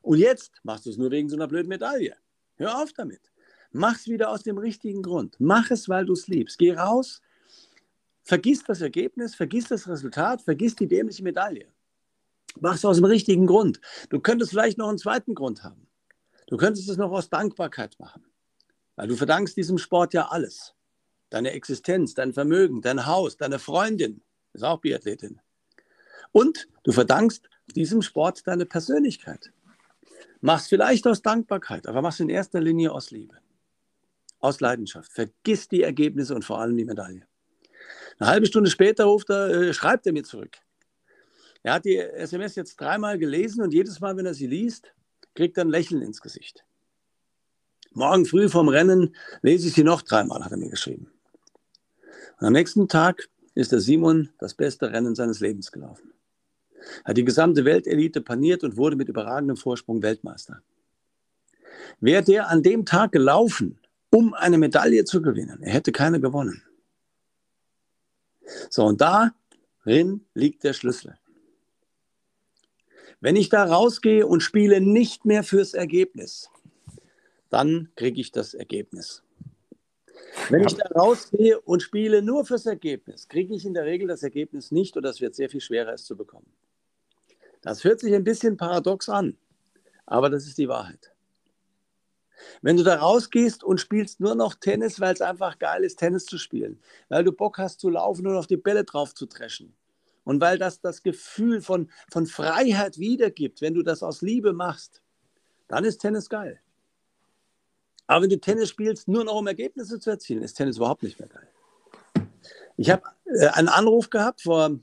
[0.00, 2.16] Und jetzt machst du es nur wegen so einer blöden Medaille.
[2.56, 3.31] Hör auf damit.
[3.72, 5.36] Mach es wieder aus dem richtigen Grund.
[5.38, 6.58] Mach es, weil du es liebst.
[6.58, 7.22] Geh raus,
[8.22, 11.66] vergiss das Ergebnis, vergiss das Resultat, vergiss die dämliche Medaille.
[12.60, 13.80] Mach es aus dem richtigen Grund.
[14.10, 15.86] Du könntest vielleicht noch einen zweiten Grund haben.
[16.48, 18.26] Du könntest es noch aus Dankbarkeit machen.
[18.96, 20.74] Weil du verdankst diesem Sport ja alles.
[21.30, 25.40] Deine Existenz, dein Vermögen, dein Haus, deine Freundin, ist auch Biathletin.
[26.30, 29.50] Und du verdankst diesem Sport deine Persönlichkeit.
[30.42, 33.41] Mach's vielleicht aus Dankbarkeit, aber mach's in erster Linie aus Liebe
[34.42, 35.10] aus Leidenschaft.
[35.12, 37.26] Vergiss die Ergebnisse und vor allem die Medaille.
[38.18, 40.58] Eine halbe Stunde später ruft er, äh, schreibt er mir zurück.
[41.62, 44.92] Er hat die SMS jetzt dreimal gelesen und jedes Mal, wenn er sie liest,
[45.34, 46.64] kriegt er ein Lächeln ins Gesicht.
[47.92, 51.10] Morgen früh vom Rennen lese ich sie noch dreimal, hat er mir geschrieben.
[52.40, 56.12] Und am nächsten Tag ist der Simon das beste Rennen seines Lebens gelaufen.
[57.04, 60.62] Er hat die gesamte Weltelite paniert und wurde mit überragendem Vorsprung Weltmeister.
[62.00, 63.78] Wäre der an dem Tag gelaufen,
[64.12, 65.62] um eine Medaille zu gewinnen.
[65.62, 66.62] Er hätte keine gewonnen.
[68.68, 71.18] So, und darin liegt der Schlüssel.
[73.20, 76.50] Wenn ich da rausgehe und spiele nicht mehr fürs Ergebnis,
[77.48, 79.22] dann kriege ich das Ergebnis.
[80.50, 84.22] Wenn ich da rausgehe und spiele nur fürs Ergebnis, kriege ich in der Regel das
[84.22, 86.52] Ergebnis nicht oder es wird sehr viel schwerer, es zu bekommen.
[87.62, 89.38] Das hört sich ein bisschen paradox an,
[90.04, 91.11] aber das ist die Wahrheit.
[92.60, 96.26] Wenn du da rausgehst und spielst nur noch Tennis, weil es einfach geil ist, Tennis
[96.26, 99.74] zu spielen, weil du Bock hast zu laufen und auf die Bälle drauf zu dreschen
[100.24, 105.02] und weil das das Gefühl von, von Freiheit wiedergibt, wenn du das aus Liebe machst,
[105.68, 106.60] dann ist Tennis geil.
[108.06, 111.18] Aber wenn du Tennis spielst, nur noch um Ergebnisse zu erzielen, ist Tennis überhaupt nicht
[111.18, 111.48] mehr geil.
[112.76, 114.78] Ich habe äh, einen Anruf gehabt vor,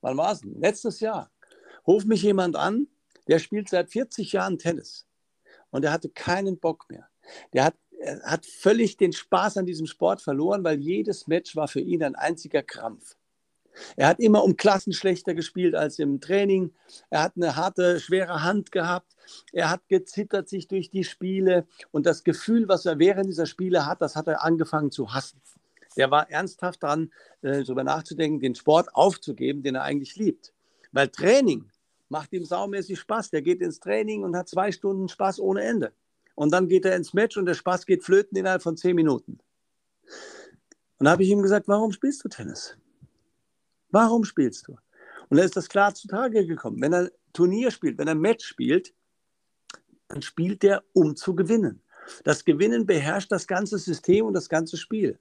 [0.00, 0.42] wann war es?
[0.44, 1.30] Letztes Jahr.
[1.86, 2.86] Ruft mich jemand an,
[3.28, 5.06] der spielt seit 40 Jahren Tennis
[5.72, 7.08] und er hatte keinen Bock mehr.
[7.52, 7.74] Der hat,
[8.22, 12.14] hat völlig den Spaß an diesem Sport verloren, weil jedes Match war für ihn ein
[12.14, 13.16] einziger Krampf.
[13.96, 16.72] Er hat immer um Klassen schlechter gespielt als im Training.
[17.08, 19.16] Er hat eine harte, schwere Hand gehabt.
[19.52, 21.66] Er hat gezittert sich durch die Spiele.
[21.90, 25.40] Und das Gefühl, was er während dieser Spiele hat, das hat er angefangen zu hassen.
[25.96, 27.10] Der war ernsthaft dran,
[27.42, 30.52] äh, darüber nachzudenken, den Sport aufzugeben, den er eigentlich liebt.
[30.90, 31.70] Weil Training
[32.12, 33.30] macht ihm saumäßig Spaß.
[33.30, 35.92] Der geht ins Training und hat zwei Stunden Spaß ohne Ende.
[36.34, 39.38] und dann geht er ins Match und der Spaß geht flöten innerhalb von zehn Minuten.
[40.98, 42.76] Und da habe ich ihm gesagt, warum spielst du Tennis?
[43.90, 44.78] Warum spielst du?
[45.28, 46.80] Und da ist das klar zutage gekommen.
[46.80, 48.94] Wenn er Turnier spielt, wenn er Match spielt,
[50.08, 51.82] dann spielt er, um zu gewinnen.
[52.24, 55.18] Das Gewinnen beherrscht das ganze System und das ganze Spiel.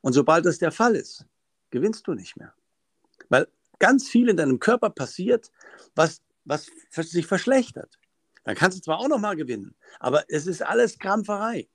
[0.00, 1.26] Und sobald das der Fall ist,
[1.70, 2.54] gewinnst du nicht mehr.
[3.80, 5.50] Ganz viel in deinem Körper passiert,
[5.96, 7.98] was, was sich verschlechtert.
[8.44, 11.68] Dann kannst du zwar auch noch mal gewinnen, aber es ist alles Krampferei.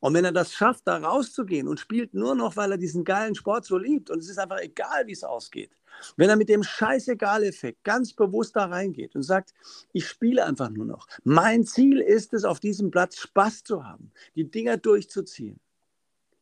[0.00, 3.34] Und wenn er das schafft, da rauszugehen und spielt nur noch, weil er diesen geilen
[3.34, 5.76] Sport so liebt und es ist einfach egal, wie es ausgeht.
[6.16, 9.52] Wenn er mit dem Scheißegal-Effekt ganz bewusst da reingeht und sagt,
[9.92, 11.06] ich spiele einfach nur noch.
[11.24, 15.60] Mein Ziel ist es, auf diesem Platz Spaß zu haben, die Dinger durchzuziehen,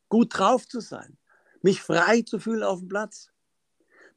[0.08, 1.16] gut drauf zu sein,
[1.62, 3.30] mich frei zu fühlen auf dem Platz.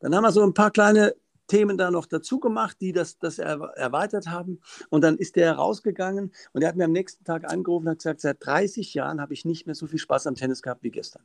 [0.02, 1.16] Dann haben wir so ein paar kleine
[1.48, 4.60] Themen da noch dazu gemacht, die das, das erweitert haben.
[4.90, 7.98] Und dann ist der rausgegangen und er hat mir am nächsten Tag angerufen und hat
[7.98, 10.92] gesagt, seit 30 Jahren habe ich nicht mehr so viel Spaß am Tennis gehabt wie
[10.92, 11.24] gestern.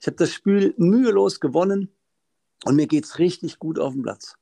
[0.00, 1.90] Ich habe das Spiel mühelos gewonnen
[2.64, 4.36] und mir geht es richtig gut auf dem Platz.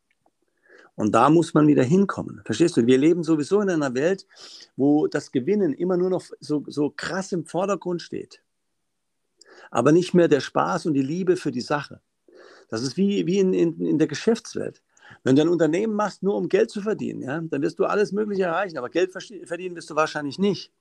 [0.94, 2.40] Und da muss man wieder hinkommen.
[2.44, 2.87] Verstehst du?
[2.87, 4.27] Wir leben sowieso in einer Welt,
[4.74, 8.42] wo das Gewinnen immer nur noch so, so krass im Vordergrund steht.
[9.70, 12.01] Aber nicht mehr der Spaß und die Liebe für die Sache.
[12.68, 14.83] Das ist wie, wie in, in, in der Geschäftswelt.
[15.24, 18.12] Wenn du ein Unternehmen machst, nur um Geld zu verdienen, ja, dann wirst du alles
[18.12, 20.72] Mögliche erreichen, aber Geld verdienen wirst du wahrscheinlich nicht.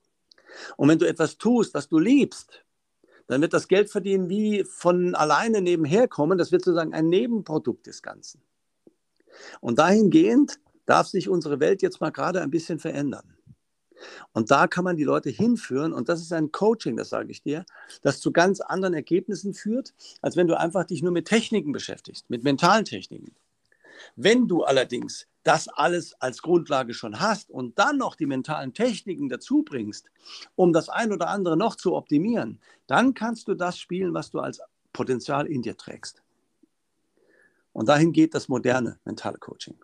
[0.76, 2.64] Und wenn du etwas tust, was du liebst,
[3.26, 6.38] dann wird das Geld verdienen wie von alleine nebenher kommen.
[6.38, 8.42] Das wird sozusagen ein Nebenprodukt des Ganzen.
[9.60, 13.37] Und dahingehend darf sich unsere Welt jetzt mal gerade ein bisschen verändern.
[14.32, 15.92] Und da kann man die Leute hinführen.
[15.92, 17.64] Und das ist ein Coaching, das sage ich dir,
[18.02, 22.28] das zu ganz anderen Ergebnissen führt, als wenn du einfach dich nur mit Techniken beschäftigst,
[22.30, 23.34] mit mentalen Techniken.
[24.16, 29.28] Wenn du allerdings das alles als Grundlage schon hast und dann noch die mentalen Techniken
[29.28, 30.10] dazu bringst,
[30.56, 34.40] um das ein oder andere noch zu optimieren, dann kannst du das spielen, was du
[34.40, 34.60] als
[34.92, 36.22] Potenzial in dir trägst.
[37.72, 39.78] Und dahin geht das moderne mentale Coaching.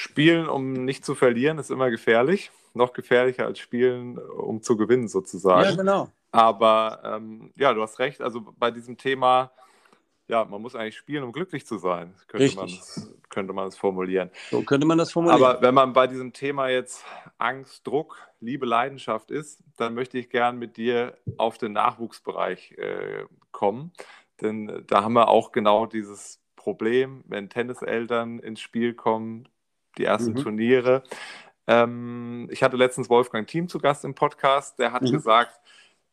[0.00, 2.52] Spielen, um nicht zu verlieren, ist immer gefährlich.
[2.72, 5.70] Noch gefährlicher als Spielen, um zu gewinnen, sozusagen.
[5.70, 6.08] Ja, genau.
[6.30, 8.20] Aber ähm, ja, du hast recht.
[8.20, 9.50] Also bei diesem Thema,
[10.28, 13.76] ja, man muss eigentlich spielen, um glücklich zu sein, könnte, man das, könnte man es
[13.76, 14.30] formulieren.
[14.52, 15.42] So könnte man das formulieren.
[15.42, 17.04] Aber wenn man bei diesem Thema jetzt
[17.38, 23.24] Angst, Druck, Liebe, Leidenschaft ist, dann möchte ich gern mit dir auf den Nachwuchsbereich äh,
[23.50, 23.90] kommen.
[24.40, 29.48] Denn da haben wir auch genau dieses Problem, wenn Tenniseltern ins Spiel kommen,
[29.98, 30.36] die ersten mhm.
[30.36, 31.02] Turniere.
[31.66, 35.12] Ähm, ich hatte letztens Wolfgang Thiem zu Gast im Podcast, der hat mhm.
[35.12, 35.60] gesagt,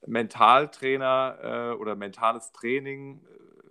[0.05, 3.21] Mentaltrainer äh, oder mentales Training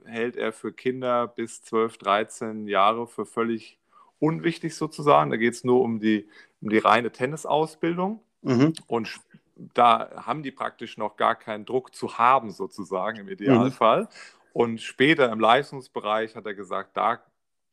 [0.06, 3.78] äh, hält er für Kinder bis 12, 13 Jahre für völlig
[4.18, 5.30] unwichtig sozusagen.
[5.30, 6.28] Da geht es nur um die,
[6.60, 8.20] um die reine Tennisausbildung.
[8.42, 8.74] Mhm.
[8.86, 9.20] Und
[9.56, 14.02] da haben die praktisch noch gar keinen Druck zu haben, sozusagen im Idealfall.
[14.02, 14.08] Mhm.
[14.52, 17.22] Und später im Leistungsbereich hat er gesagt, da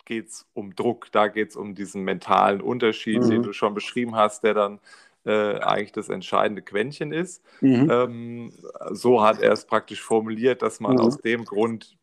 [0.05, 3.29] geht es um Druck, da geht es um diesen mentalen Unterschied, mhm.
[3.29, 4.79] den du schon beschrieben hast, der dann
[5.25, 7.43] äh, eigentlich das entscheidende Quäntchen ist.
[7.61, 7.89] Mhm.
[7.91, 8.53] Ähm,
[8.91, 11.01] so hat er es praktisch formuliert, dass man mhm.
[11.01, 11.97] aus dem Grund,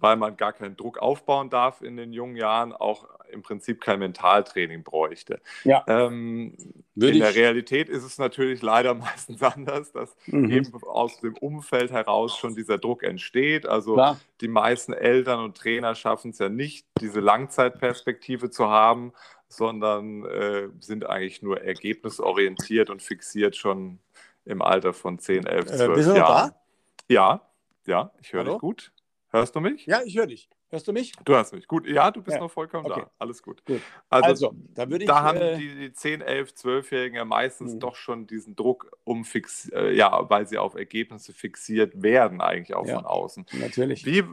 [0.00, 3.98] weil man gar keinen Druck aufbauen darf in den jungen Jahren, auch im Prinzip kein
[3.98, 5.40] Mentaltraining bräuchte.
[5.64, 5.84] Ja.
[5.86, 6.56] Ähm,
[6.94, 10.50] in der Realität ist es natürlich leider meistens anders, dass mhm.
[10.50, 13.66] eben aus dem Umfeld heraus schon dieser Druck entsteht.
[13.66, 14.20] Also Klar.
[14.40, 19.12] die meisten Eltern und Trainer schaffen es ja nicht, diese Langzeitperspektive zu haben,
[19.48, 23.98] sondern äh, sind eigentlich nur ergebnisorientiert und fixiert schon
[24.44, 26.50] im Alter von 10, 11, 12 äh, bist Jahren.
[26.50, 26.56] Da?
[27.08, 27.40] Ja,
[27.86, 28.92] ja, ich höre dich gut.
[29.30, 29.84] Hörst du mich?
[29.84, 30.48] Ja, ich höre dich.
[30.70, 31.12] Hörst du mich?
[31.24, 31.66] Du hörst mich.
[31.66, 32.42] Gut, ja, du bist ja.
[32.42, 33.02] noch vollkommen okay.
[33.02, 33.10] da.
[33.18, 33.64] Alles gut.
[33.66, 33.80] gut.
[34.08, 35.06] Also, also, da ich.
[35.06, 37.78] Da haben äh, die, die 10, 11, 12-Jährigen ja meistens mh.
[37.78, 42.74] doch schon diesen Druck, um fix, äh, ja, weil sie auf Ergebnisse fixiert werden, eigentlich
[42.74, 43.46] auch ja, von außen.
[43.60, 44.06] Natürlich.
[44.06, 44.24] Wie,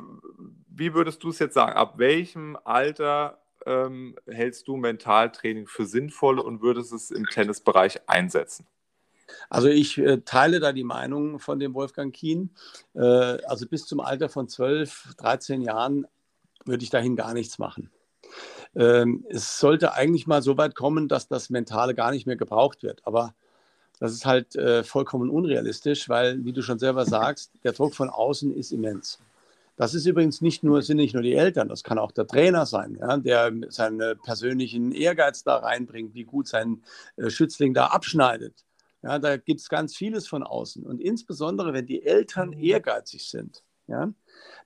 [0.70, 1.74] wie würdest du es jetzt sagen?
[1.74, 8.66] Ab welchem Alter ähm, hältst du Mentaltraining für sinnvoll und würdest es im Tennisbereich einsetzen?
[9.50, 12.52] Also ich äh, teile da die Meinung von dem Wolfgang Kien.
[12.94, 16.08] Äh, also bis zum Alter von 12, 13 Jahren
[16.66, 17.90] würde ich dahin gar nichts machen.
[18.76, 22.84] Ähm, es sollte eigentlich mal so weit kommen, dass das Mentale gar nicht mehr gebraucht
[22.84, 23.02] wird.
[23.06, 23.34] Aber
[24.00, 28.10] das ist halt äh, vollkommen unrealistisch, weil, wie du schon selber sagst, der Druck von
[28.10, 29.20] außen ist immens.
[29.78, 32.66] Das ist übrigens nicht nur, sind nicht nur die Eltern, das kann auch der Trainer
[32.66, 36.82] sein, ja, der seinen persönlichen Ehrgeiz da reinbringt, wie gut sein
[37.18, 38.65] äh, Schützling da abschneidet.
[39.06, 40.84] Ja, da gibt es ganz vieles von außen.
[40.84, 44.12] Und insbesondere, wenn die Eltern ehrgeizig sind, ja,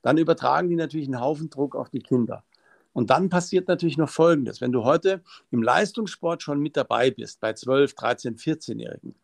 [0.01, 2.45] dann übertragen die natürlich einen Haufen Druck auf die Kinder.
[2.93, 4.61] Und dann passiert natürlich noch Folgendes.
[4.61, 5.21] Wenn du heute
[5.51, 9.15] im Leistungssport schon mit dabei bist, bei 12, 13, 14-Jährigen,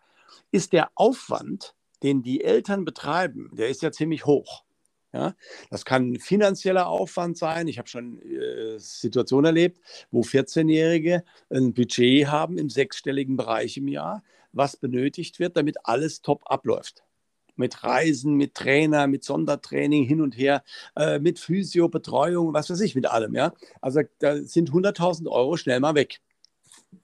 [0.51, 4.65] ist der Aufwand, den die Eltern betreiben, der ist ja ziemlich hoch.
[5.13, 5.33] Ja,
[5.69, 7.69] das kann finanzieller Aufwand sein.
[7.69, 9.79] Ich habe schon äh, Situationen erlebt,
[10.11, 14.23] wo 14-Jährige ein Budget haben im sechsstelligen Bereich im Jahr,
[14.55, 17.03] was benötigt wird, damit alles top abläuft.
[17.57, 20.63] Mit Reisen, mit Trainer, mit Sondertraining hin und her,
[20.95, 23.33] äh, mit Physiobetreuung, was weiß ich, mit allem.
[23.33, 23.53] Ja?
[23.81, 26.19] Also da sind 100.000 Euro schnell mal weg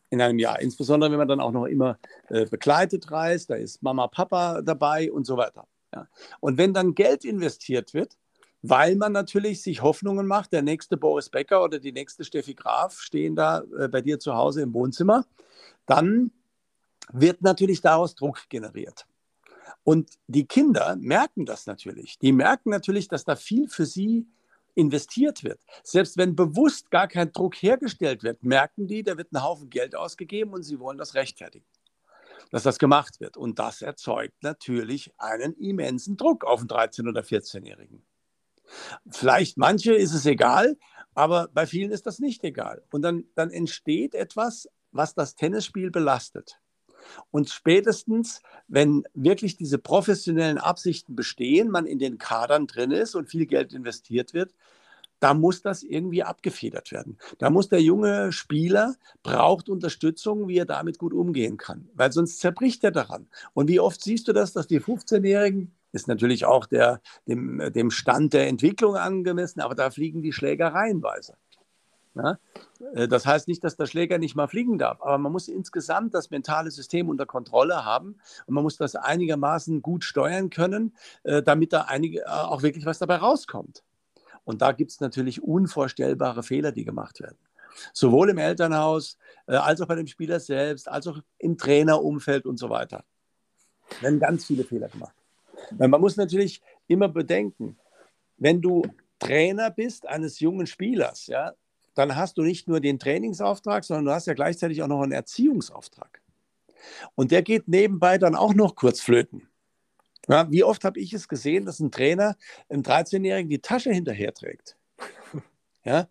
[0.09, 0.59] in einem Jahr.
[0.59, 1.97] Insbesondere, wenn man dann auch noch immer
[2.27, 5.67] äh, begleitet reist, da ist Mama, Papa dabei und so weiter.
[5.93, 6.07] Ja.
[6.41, 8.17] Und wenn dann Geld investiert wird,
[8.61, 12.99] weil man natürlich sich Hoffnungen macht, der nächste Boris Becker oder die nächste Steffi Graf
[12.99, 15.25] stehen da äh, bei dir zu Hause im Wohnzimmer,
[15.85, 16.31] dann
[17.11, 19.05] wird natürlich daraus Druck generiert.
[19.83, 22.19] Und die Kinder merken das natürlich.
[22.19, 24.27] Die merken natürlich, dass da viel für sie
[24.75, 25.59] investiert wird.
[25.83, 29.95] Selbst wenn bewusst gar kein Druck hergestellt wird, merken die, da wird ein Haufen Geld
[29.95, 31.65] ausgegeben und sie wollen das rechtfertigen
[32.51, 33.37] dass das gemacht wird.
[33.37, 38.03] Und das erzeugt natürlich einen immensen Druck auf einen 13- oder 14-Jährigen.
[39.09, 40.77] Vielleicht manche ist es egal,
[41.13, 42.83] aber bei vielen ist das nicht egal.
[42.91, 46.60] Und dann, dann entsteht etwas, was das Tennisspiel belastet.
[47.31, 53.29] Und spätestens, wenn wirklich diese professionellen Absichten bestehen, man in den Kadern drin ist und
[53.29, 54.53] viel Geld investiert wird,
[55.21, 57.17] da muss das irgendwie abgefedert werden.
[57.37, 62.39] Da muss der junge Spieler, braucht Unterstützung, wie er damit gut umgehen kann, weil sonst
[62.39, 63.27] zerbricht er daran.
[63.53, 67.91] Und wie oft siehst du das, dass die 15-Jährigen, ist natürlich auch der, dem, dem
[67.91, 71.35] Stand der Entwicklung angemessen, aber da fliegen die Schläger reihenweise.
[72.15, 72.37] Ja?
[72.93, 76.13] Äh, das heißt nicht, dass der Schläger nicht mal fliegen darf, aber man muss insgesamt
[76.13, 81.41] das mentale System unter Kontrolle haben und man muss das einigermaßen gut steuern können, äh,
[81.41, 83.83] damit da einige, äh, auch wirklich was dabei rauskommt.
[84.43, 87.37] Und da gibt es natürlich unvorstellbare Fehler, die gemacht werden.
[87.93, 92.69] Sowohl im Elternhaus, als auch bei dem Spieler selbst, als auch im Trainerumfeld und so
[92.69, 93.05] weiter.
[93.89, 95.15] Da werden ganz viele Fehler gemacht.
[95.77, 97.77] Man muss natürlich immer bedenken,
[98.37, 98.81] wenn du
[99.19, 101.53] Trainer bist eines jungen Spielers, ja,
[101.93, 105.11] dann hast du nicht nur den Trainingsauftrag, sondern du hast ja gleichzeitig auch noch einen
[105.11, 106.21] Erziehungsauftrag.
[107.15, 109.47] Und der geht nebenbei dann auch noch kurz flöten.
[110.27, 112.37] Ja, wie oft habe ich es gesehen, dass ein Trainer
[112.69, 114.77] einem 13-Jährigen die Tasche hinterher trägt?
[115.83, 116.07] Ja,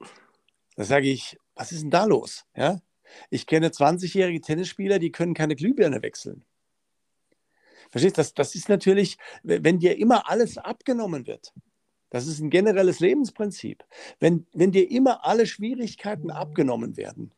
[0.74, 2.44] da sage ich, was ist denn da los?
[2.56, 2.80] Ja,
[3.30, 6.44] ich kenne 20-jährige Tennisspieler, die können keine Glühbirne wechseln.
[7.90, 8.20] Verstehst du?
[8.20, 11.52] Das, das ist natürlich, wenn dir immer alles abgenommen wird.
[12.10, 13.84] Das ist ein generelles Lebensprinzip.
[14.18, 17.32] Wenn, wenn dir immer alle Schwierigkeiten abgenommen werden,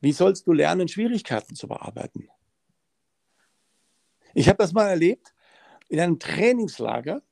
[0.00, 2.28] wie sollst du lernen, Schwierigkeiten zu bearbeiten?
[4.34, 5.34] Ich habe das mal erlebt
[5.88, 7.22] in einem Trainingslager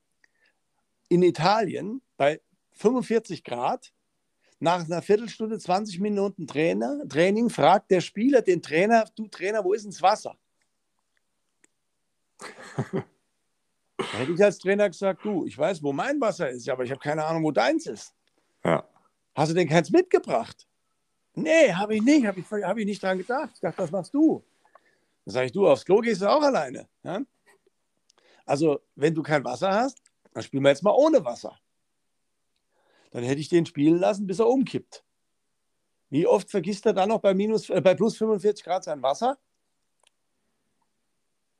[1.09, 3.91] in Italien bei 45 Grad.
[4.59, 9.73] Nach einer Viertelstunde, 20 Minuten Trainer, Training fragt der Spieler den Trainer, du Trainer, wo
[9.73, 10.37] ist denn das Wasser?
[14.11, 16.91] da hätte ich als Trainer gesagt, du, ich weiß, wo mein Wasser ist, aber ich
[16.91, 18.13] habe keine Ahnung, wo deins ist.
[18.63, 18.87] Ja.
[19.35, 20.67] Hast du denn keins mitgebracht?
[21.33, 23.51] Nee, habe ich nicht, habe ich, hab ich nicht dran gedacht.
[23.53, 24.43] Ich dachte, was machst du?
[25.25, 26.87] Dann sage ich, du, aufs Klo gehst du auch alleine.
[27.03, 27.21] Ja?
[28.45, 30.01] Also, wenn du kein Wasser hast,
[30.33, 31.57] dann spielen wir jetzt mal ohne Wasser.
[33.11, 35.03] Dann hätte ich den spielen lassen, bis er umkippt.
[36.09, 39.37] Wie oft vergisst er dann noch bei, minus, äh, bei plus 45 Grad sein Wasser?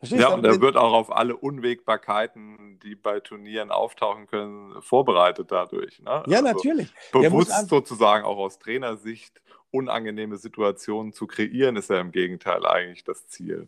[0.01, 5.51] Verstehst ja, und er wird auch auf alle Unwägbarkeiten, die bei Turnieren auftauchen können, vorbereitet
[5.51, 5.99] dadurch.
[5.99, 6.23] Ne?
[6.25, 6.91] Ja, also natürlich.
[7.11, 9.39] Bewusst sozusagen auch aus Trainersicht
[9.69, 13.67] unangenehme Situationen zu kreieren, ist ja im Gegenteil eigentlich das Ziel.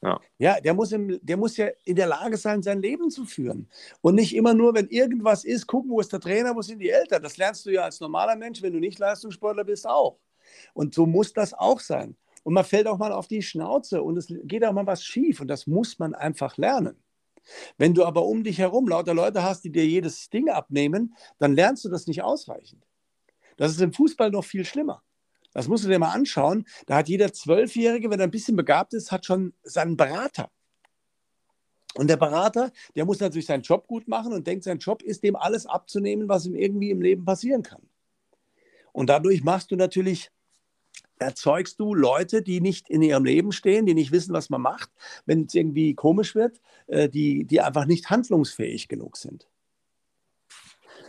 [0.00, 3.24] Ja, ja der, muss im, der muss ja in der Lage sein, sein Leben zu
[3.24, 3.68] führen.
[4.00, 6.90] Und nicht immer nur, wenn irgendwas ist, gucken, wo ist der Trainer, wo sind die
[6.90, 7.20] Eltern.
[7.20, 10.20] Das lernst du ja als normaler Mensch, wenn du nicht Leistungssportler bist, auch.
[10.72, 12.16] Und so muss das auch sein.
[12.44, 15.40] Und man fällt auch mal auf die Schnauze und es geht auch mal was schief.
[15.40, 17.02] Und das muss man einfach lernen.
[17.76, 21.54] Wenn du aber um dich herum lauter Leute hast, die dir jedes Ding abnehmen, dann
[21.54, 22.86] lernst du das nicht ausreichend.
[23.56, 25.02] Das ist im Fußball noch viel schlimmer.
[25.52, 26.66] Das musst du dir mal anschauen.
[26.86, 30.50] Da hat jeder Zwölfjährige, wenn er ein bisschen begabt ist, hat schon seinen Berater.
[31.94, 35.22] Und der Berater, der muss natürlich seinen Job gut machen und denkt, sein Job ist,
[35.22, 37.82] dem alles abzunehmen, was ihm irgendwie im Leben passieren kann.
[38.92, 40.30] Und dadurch machst du natürlich,
[41.18, 44.90] erzeugst du Leute, die nicht in ihrem Leben stehen, die nicht wissen, was man macht,
[45.26, 49.46] wenn es irgendwie komisch wird, äh, die, die einfach nicht handlungsfähig genug sind.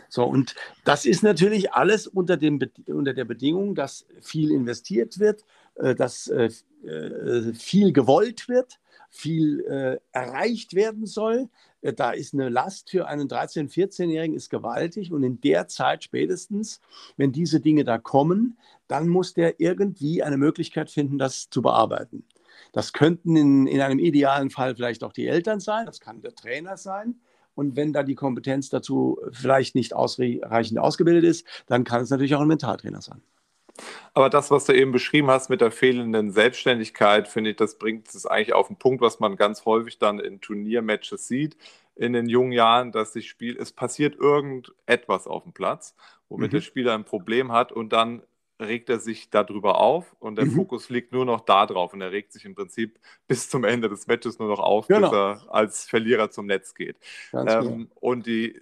[0.08, 0.54] So, und
[0.84, 5.44] das ist natürlich alles unter, dem, unter der Bedingung, dass viel investiert wird,
[5.74, 6.50] äh, dass äh,
[6.84, 8.78] äh, viel gewollt wird,
[9.16, 11.48] viel äh, erreicht werden soll.
[11.80, 16.04] Äh, da ist eine Last für einen 13-, 14-Jährigen ist gewaltig und in der Zeit
[16.04, 16.80] spätestens,
[17.16, 18.58] wenn diese Dinge da kommen,
[18.88, 22.24] dann muss der irgendwie eine Möglichkeit finden, das zu bearbeiten.
[22.72, 26.34] Das könnten in, in einem idealen Fall vielleicht auch die Eltern sein, das kann der
[26.34, 27.16] Trainer sein.
[27.54, 32.34] Und wenn da die Kompetenz dazu vielleicht nicht ausreichend ausgebildet ist, dann kann es natürlich
[32.34, 33.22] auch ein Mentaltrainer sein.
[34.14, 38.08] Aber das, was du eben beschrieben hast mit der fehlenden Selbstständigkeit, finde ich, das bringt
[38.08, 41.56] es eigentlich auf den Punkt, was man ganz häufig dann in Turniermatches sieht
[41.96, 45.96] in den jungen Jahren, dass sich Spiel, es passiert irgendetwas auf dem Platz,
[46.28, 46.56] womit mhm.
[46.56, 48.22] der Spieler ein Problem hat und dann
[48.60, 50.52] regt er sich darüber auf und der mhm.
[50.52, 52.98] Fokus liegt nur noch da drauf und er regt sich im Prinzip
[53.28, 55.10] bis zum Ende des Matches nur noch auf, genau.
[55.10, 56.96] bis er als Verlierer zum Netz geht.
[57.32, 57.86] Ähm, genau.
[58.00, 58.60] Und die,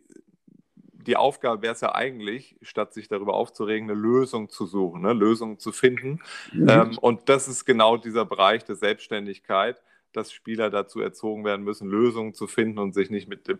[1.06, 5.14] die Aufgabe wäre es ja eigentlich, statt sich darüber aufzuregen, eine Lösung zu suchen, eine
[5.14, 6.20] Lösung zu finden.
[6.52, 6.68] Mhm.
[6.68, 9.82] Ähm, und das ist genau dieser Bereich der Selbstständigkeit,
[10.12, 13.58] dass Spieler dazu erzogen werden müssen, Lösungen zu finden und sich nicht mit dem,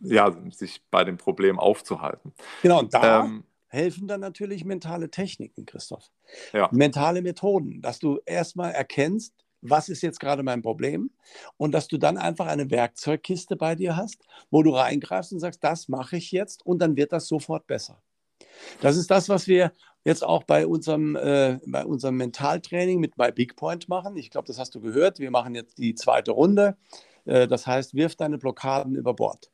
[0.00, 2.32] ja, sich bei dem Problem aufzuhalten.
[2.62, 6.10] Genau, und da ähm, helfen dann natürlich mentale Techniken, Christoph.
[6.52, 6.68] Ja.
[6.72, 11.10] Mentale Methoden, dass du erstmal erkennst, was ist jetzt gerade mein Problem
[11.56, 15.62] und dass du dann einfach eine Werkzeugkiste bei dir hast, wo du reingreifst und sagst,
[15.64, 18.00] das mache ich jetzt und dann wird das sofort besser.
[18.80, 19.72] Das ist das, was wir
[20.04, 24.16] jetzt auch bei unserem, äh, bei unserem Mentaltraining mit My Big Point machen.
[24.16, 25.18] Ich glaube, das hast du gehört.
[25.18, 26.76] Wir machen jetzt die zweite Runde.
[27.26, 29.50] Äh, das heißt, wirf deine Blockaden über Bord.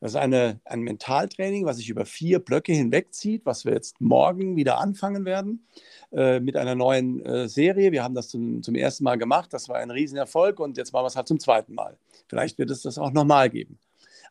[0.00, 4.56] Das ist eine, ein Mentaltraining, was sich über vier Blöcke hinwegzieht, was wir jetzt morgen
[4.56, 5.66] wieder anfangen werden
[6.12, 7.92] äh, mit einer neuen äh, Serie.
[7.92, 11.04] Wir haben das zum, zum ersten Mal gemacht, das war ein Riesenerfolg und jetzt machen
[11.04, 11.96] wir es halt zum zweiten Mal.
[12.28, 13.78] Vielleicht wird es das auch nochmal geben.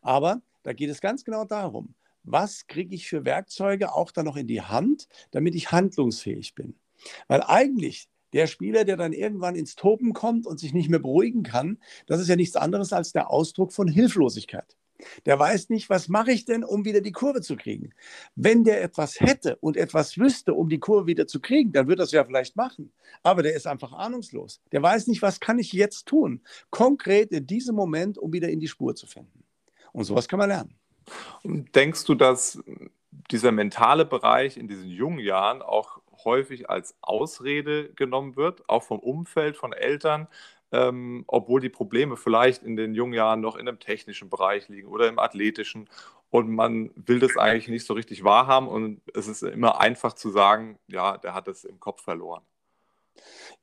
[0.02, 1.94] Aber da geht es ganz genau darum,
[2.24, 6.76] was kriege ich für Werkzeuge auch dann noch in die Hand, damit ich handlungsfähig bin.
[7.28, 11.44] Weil eigentlich der Spieler, der dann irgendwann ins Toben kommt und sich nicht mehr beruhigen
[11.44, 11.78] kann,
[12.08, 14.76] das ist ja nichts anderes als der Ausdruck von Hilflosigkeit.
[15.26, 17.94] Der weiß nicht, was mache ich denn, um wieder die Kurve zu kriegen.
[18.36, 22.02] Wenn der etwas hätte und etwas wüsste, um die Kurve wieder zu kriegen, dann würde
[22.02, 22.92] das ja vielleicht machen.
[23.22, 24.62] Aber der ist einfach ahnungslos.
[24.72, 28.60] Der weiß nicht, was kann ich jetzt tun, konkret in diesem Moment, um wieder in
[28.60, 29.44] die Spur zu finden.
[29.92, 30.76] Und sowas kann man lernen.
[31.44, 32.60] Und denkst du, dass
[33.32, 39.00] dieser mentale Bereich in diesen jungen Jahren auch häufig als Ausrede genommen wird, auch vom
[39.00, 40.28] Umfeld, von Eltern,
[40.74, 44.88] ähm, obwohl die Probleme vielleicht in den jungen Jahren noch in einem technischen Bereich liegen
[44.88, 45.88] oder im athletischen.
[46.32, 50.32] Und man will das eigentlich nicht so richtig wahrhaben und es ist immer einfach zu
[50.32, 52.42] sagen, ja, der hat es im Kopf verloren.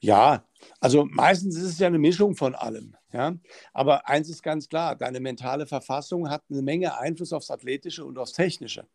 [0.00, 0.44] Ja,
[0.78, 2.96] also meistens ist es ja eine Mischung von allem.
[3.12, 3.34] Ja?
[3.72, 8.18] Aber eins ist ganz klar, deine mentale Verfassung hat eine Menge Einfluss aufs Athletische und
[8.18, 8.86] aufs Technische.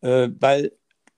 [0.00, 0.72] Äh, weil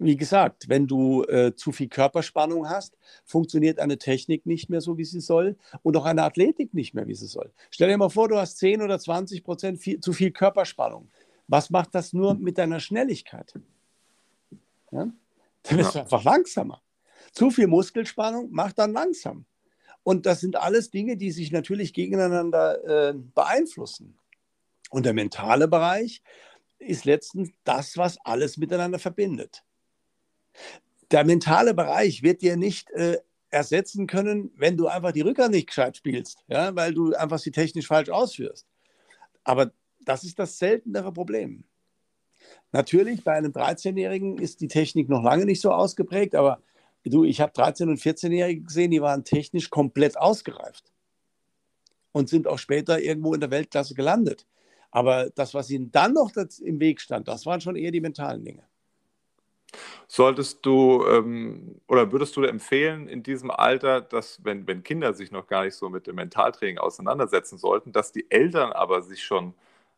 [0.04, 4.98] wie gesagt, wenn du äh, zu viel Körperspannung hast, funktioniert eine Technik nicht mehr so,
[4.98, 7.52] wie sie soll und auch eine Athletik nicht mehr, wie sie soll.
[7.70, 11.10] Stell dir mal vor, du hast 10 oder 20 Prozent viel, zu viel Körperspannung.
[11.48, 13.54] Was macht das nur mit deiner Schnelligkeit?
[14.90, 15.10] Ja?
[15.62, 16.00] Dann bist ja.
[16.00, 16.82] du einfach langsamer.
[17.32, 19.46] Zu viel Muskelspannung macht dann langsam.
[20.02, 24.18] Und das sind alles Dinge, die sich natürlich gegeneinander äh, beeinflussen.
[24.90, 26.22] Und der mentale Bereich
[26.78, 29.64] ist letztens das, was alles miteinander verbindet.
[31.10, 33.18] Der mentale Bereich wird dir nicht äh,
[33.50, 37.52] ersetzen können, wenn du einfach die Rückhand nicht gescheit spielst, ja, weil du einfach sie
[37.52, 38.66] technisch falsch ausführst.
[39.44, 39.72] Aber
[40.04, 41.64] das ist das seltenere Problem.
[42.72, 46.60] Natürlich, bei einem 13-Jährigen ist die Technik noch lange nicht so ausgeprägt, aber
[47.04, 50.92] du, ich habe 13- und 14-Jährige gesehen, die waren technisch komplett ausgereift
[52.12, 54.46] und sind auch später irgendwo in der Weltklasse gelandet.
[54.90, 56.32] Aber das, was ihnen dann noch
[56.62, 58.64] im Weg stand, das waren schon eher die mentalen Dinge.
[60.16, 65.32] Solltest du ähm, oder würdest du empfehlen in diesem Alter, dass, wenn, wenn Kinder sich
[65.32, 69.54] noch gar nicht so mit dem Mentaltraining auseinandersetzen sollten, dass die Eltern aber sich schon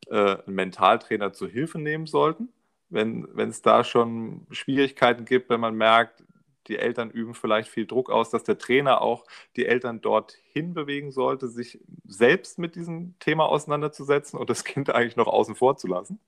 [0.07, 2.49] äh, einen Mentaltrainer zu Hilfe nehmen sollten?
[2.89, 6.25] Wenn es da schon Schwierigkeiten gibt, wenn man merkt,
[6.69, 11.11] die Eltern üben vielleicht viel Druck aus, dass der Trainer auch die Eltern dorthin bewegen
[11.13, 15.89] sollte, sich selbst mit diesem Thema auseinanderzusetzen und das Kind eigentlich noch außen vor zu
[15.89, 16.19] lassen?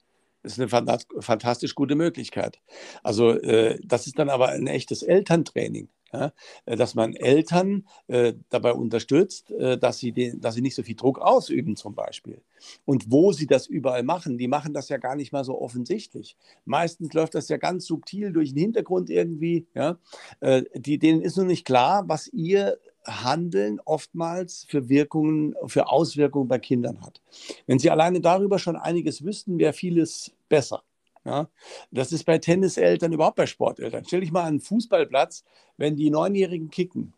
[0.43, 2.61] Ist eine fantastisch gute Möglichkeit.
[3.03, 6.33] Also äh, das ist dann aber ein echtes Elterntraining, ja?
[6.65, 10.83] Äh, dass man Eltern äh, dabei unterstützt, äh, dass, sie den, dass sie nicht so
[10.83, 12.41] viel Druck ausüben zum Beispiel.
[12.85, 16.37] Und wo sie das überall machen, die machen das ja gar nicht mal so offensichtlich.
[16.65, 19.67] Meistens läuft das ja ganz subtil durch den Hintergrund irgendwie.
[19.75, 19.99] Ja?
[20.41, 22.79] Äh, die, denen ist nur nicht klar, was ihr
[23.09, 27.21] Handeln oftmals für Wirkungen, für Auswirkungen bei Kindern hat.
[27.67, 30.83] Wenn Sie alleine darüber schon einiges wüssten, wäre vieles besser.
[31.25, 31.49] Ja,
[31.91, 34.05] das ist bei Tenniseltern, überhaupt bei Sporteltern.
[34.07, 35.45] Stell dich mal an einen Fußballplatz,
[35.77, 37.13] wenn die Neunjährigen kicken.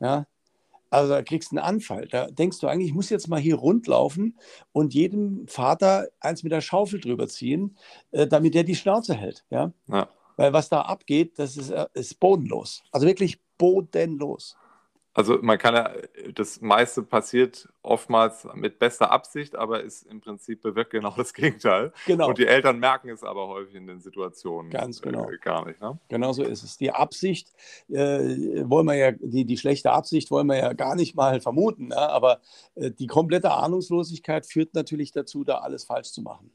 [0.00, 0.26] Ja,
[0.90, 2.06] Also da kriegst du einen Anfall.
[2.08, 4.36] Da denkst du eigentlich, ich muss jetzt mal hier rundlaufen
[4.72, 7.76] und jedem Vater eins mit der Schaufel drüber ziehen,
[8.10, 9.44] äh, damit der die Schnauze hält.
[9.50, 9.72] Ja?
[9.88, 10.08] ja.
[10.36, 12.82] Weil was da abgeht, das ist, äh, ist bodenlos.
[12.92, 14.56] Also wirklich bodenlos.
[15.16, 15.90] Also man kann ja,
[16.34, 21.94] das meiste passiert oftmals mit bester Absicht, aber ist im Prinzip bewirkt genau das Gegenteil.
[22.06, 22.28] Genau.
[22.28, 25.30] Und die Eltern merken es aber häufig in den Situationen Ganz genau.
[25.30, 25.80] Äh, gar nicht.
[25.80, 25.98] Ne?
[26.08, 26.76] Genau so ist es.
[26.76, 27.54] Die Absicht
[27.88, 31.88] äh, wollen wir ja, die, die schlechte Absicht wollen wir ja gar nicht mal vermuten,
[31.88, 31.96] ne?
[31.96, 32.42] aber
[32.74, 36.50] äh, die komplette Ahnungslosigkeit führt natürlich dazu, da alles falsch zu machen.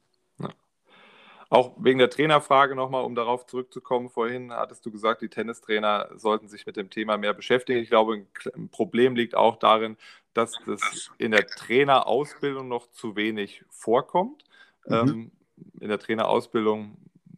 [1.52, 6.48] Auch wegen der Trainerfrage nochmal, um darauf zurückzukommen, vorhin hattest du gesagt, die Tennistrainer sollten
[6.48, 7.82] sich mit dem Thema mehr beschäftigen.
[7.82, 8.26] Ich glaube,
[8.56, 9.98] ein Problem liegt auch darin,
[10.34, 14.46] dass das in der Trainerausbildung noch zu wenig vorkommt.
[14.86, 14.94] Mhm.
[14.94, 15.32] Ähm,
[15.82, 16.96] in der Trainerausbildung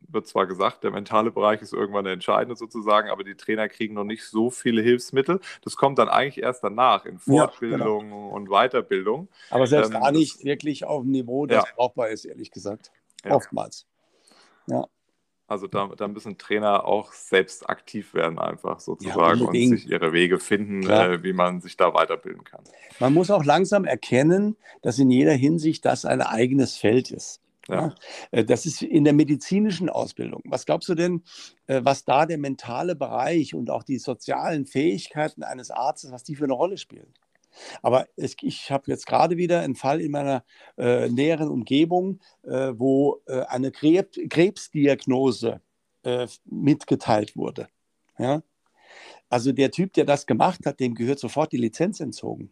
[0.08, 3.96] wird zwar gesagt, der mentale Bereich ist irgendwann der entscheidende sozusagen, aber die Trainer kriegen
[3.96, 5.40] noch nicht so viele Hilfsmittel.
[5.64, 8.28] Das kommt dann eigentlich erst danach in Fortbildung ja, genau.
[8.28, 9.28] und Weiterbildung.
[9.50, 11.72] Aber selbst ähm, gar nicht wirklich auf dem Niveau, das ja.
[11.76, 12.92] brauchbar ist, ehrlich gesagt.
[13.26, 13.32] Ja.
[13.32, 13.88] Oftmals.
[14.68, 14.86] Ja.
[15.46, 20.14] Also da, da, müssen Trainer auch selbst aktiv werden, einfach sozusagen ja, und sich ihre
[20.14, 22.64] Wege finden, äh, wie man sich da weiterbilden kann.
[23.00, 27.42] Man muss auch langsam erkennen, dass in jeder Hinsicht das ein eigenes Feld ist.
[27.68, 27.76] Ja.
[27.76, 27.96] ja.
[28.32, 30.42] Äh, das ist in der medizinischen Ausbildung.
[30.46, 31.24] Was glaubst du denn,
[31.68, 36.36] äh, was da der mentale Bereich und auch die sozialen Fähigkeiten eines Arztes, was die
[36.36, 37.14] für eine Rolle spielen?
[37.82, 40.44] Aber es, ich habe jetzt gerade wieder einen Fall in meiner
[40.78, 45.62] äh, näheren Umgebung, äh, wo äh, eine Krebs Krebsdiagnose
[46.04, 47.68] äh, mitgeteilt wurde.
[48.18, 48.44] Ja?
[49.30, 52.52] Also der Typ, der das gemacht hat, dem gehört sofort die Lizenz entzogen.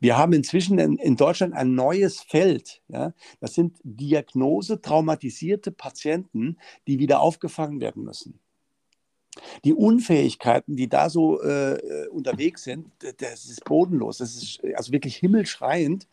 [0.00, 2.82] Wir haben inzwischen in, in Deutschland ein neues Feld.
[2.88, 3.14] Ja?
[3.40, 8.38] Das sind Diagnose traumatisierte Patienten, die wieder aufgefangen werden müssen.
[9.64, 14.18] Die Unfähigkeiten, die da so äh, äh unterwegs sind, das ist bodenlos.
[14.18, 16.06] Das ist also wirklich himmelschreiend,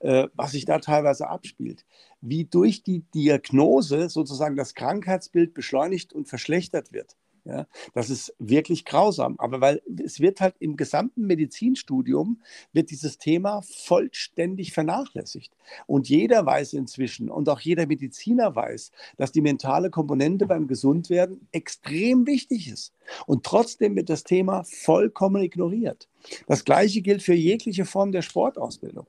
[0.00, 1.84] äh, was sich da teilweise abspielt.
[2.20, 7.16] Wie durch die Diagnose sozusagen das Krankheitsbild beschleunigt und verschlechtert wird.
[7.44, 9.34] Ja, das ist wirklich grausam.
[9.38, 12.40] Aber weil es wird halt im gesamten Medizinstudium
[12.72, 15.52] wird dieses Thema vollständig vernachlässigt.
[15.88, 21.48] Und jeder weiß inzwischen und auch jeder Mediziner weiß, dass die mentale Komponente beim Gesundwerden
[21.50, 22.94] extrem wichtig ist.
[23.26, 26.08] Und trotzdem wird das Thema vollkommen ignoriert.
[26.46, 29.06] Das Gleiche gilt für jegliche Form der Sportausbildung.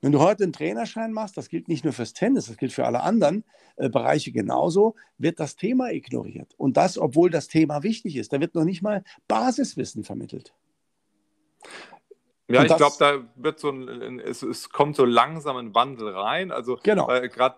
[0.00, 2.86] Wenn du heute einen Trainerschein machst, das gilt nicht nur fürs Tennis, das gilt für
[2.86, 3.44] alle anderen
[3.76, 6.54] äh, Bereiche genauso, wird das Thema ignoriert.
[6.56, 8.32] Und das, obwohl das Thema wichtig ist.
[8.32, 10.54] Da wird noch nicht mal Basiswissen vermittelt.
[12.48, 16.52] Ja, ich glaube, da wird so ein, es, es, kommt so langsam ein Wandel rein.
[16.52, 17.10] Also genau.
[17.10, 17.56] äh, gerade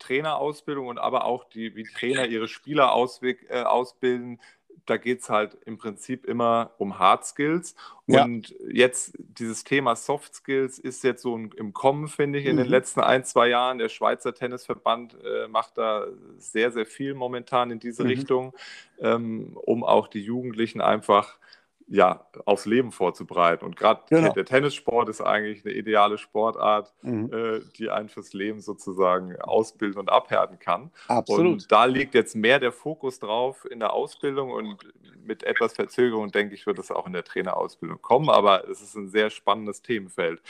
[0.00, 4.40] Trainerausbildung und aber auch die, wie Trainer ihre Spieler ausweg, äh, ausbilden,
[4.86, 7.74] da geht es halt im Prinzip immer um Hard Skills.
[8.06, 8.56] Und ja.
[8.70, 12.62] jetzt dieses Thema Soft Skills ist jetzt so im Kommen, finde ich, in mhm.
[12.62, 13.78] den letzten ein, zwei Jahren.
[13.78, 16.06] Der Schweizer Tennisverband äh, macht da
[16.38, 18.08] sehr, sehr viel momentan in diese mhm.
[18.08, 18.52] Richtung,
[19.00, 21.38] ähm, um auch die Jugendlichen einfach
[21.86, 23.64] ja, aufs Leben vorzubereiten.
[23.64, 24.32] Und gerade genau.
[24.32, 27.30] der Tennissport ist eigentlich eine ideale Sportart, mhm.
[27.32, 30.90] äh, die einen fürs Leben sozusagen ausbilden und abhärten kann.
[31.08, 31.52] Absolut.
[31.52, 34.78] Und da liegt jetzt mehr der Fokus drauf in der Ausbildung und
[35.24, 38.30] mit etwas Verzögerung, denke ich, wird es auch in der Trainerausbildung kommen.
[38.30, 40.40] Aber es ist ein sehr spannendes Themenfeld.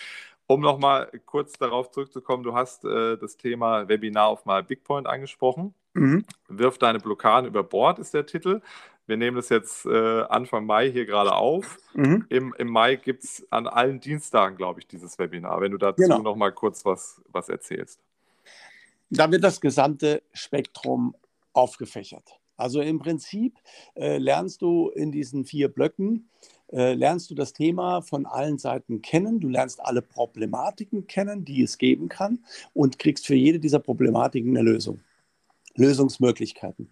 [0.47, 5.75] Um nochmal kurz darauf zurückzukommen, du hast äh, das Thema Webinar auf mal Bigpoint angesprochen.
[5.95, 6.25] Mhm.
[6.49, 8.61] Wirf deine Blockaden über Bord ist der Titel.
[9.07, 11.79] Wir nehmen das jetzt äh, Anfang Mai hier gerade auf.
[11.95, 12.25] Mhm.
[12.31, 15.61] Im, Im Mai gibt es an allen Dienstagen, glaube ich, dieses Webinar.
[15.61, 16.23] Wenn du dazu genau.
[16.23, 18.01] noch mal kurz was, was erzählst.
[19.11, 21.15] Da wird das gesamte Spektrum
[21.53, 22.39] aufgefächert.
[22.57, 23.59] Also im Prinzip
[23.95, 26.29] äh, lernst du in diesen vier Blöcken,
[26.73, 29.41] äh, lernst du das Thema von allen Seiten kennen.
[29.41, 34.57] Du lernst alle Problematiken kennen, die es geben kann und kriegst für jede dieser Problematiken
[34.57, 35.01] eine Lösung.
[35.75, 36.89] Lösungsmöglichkeiten.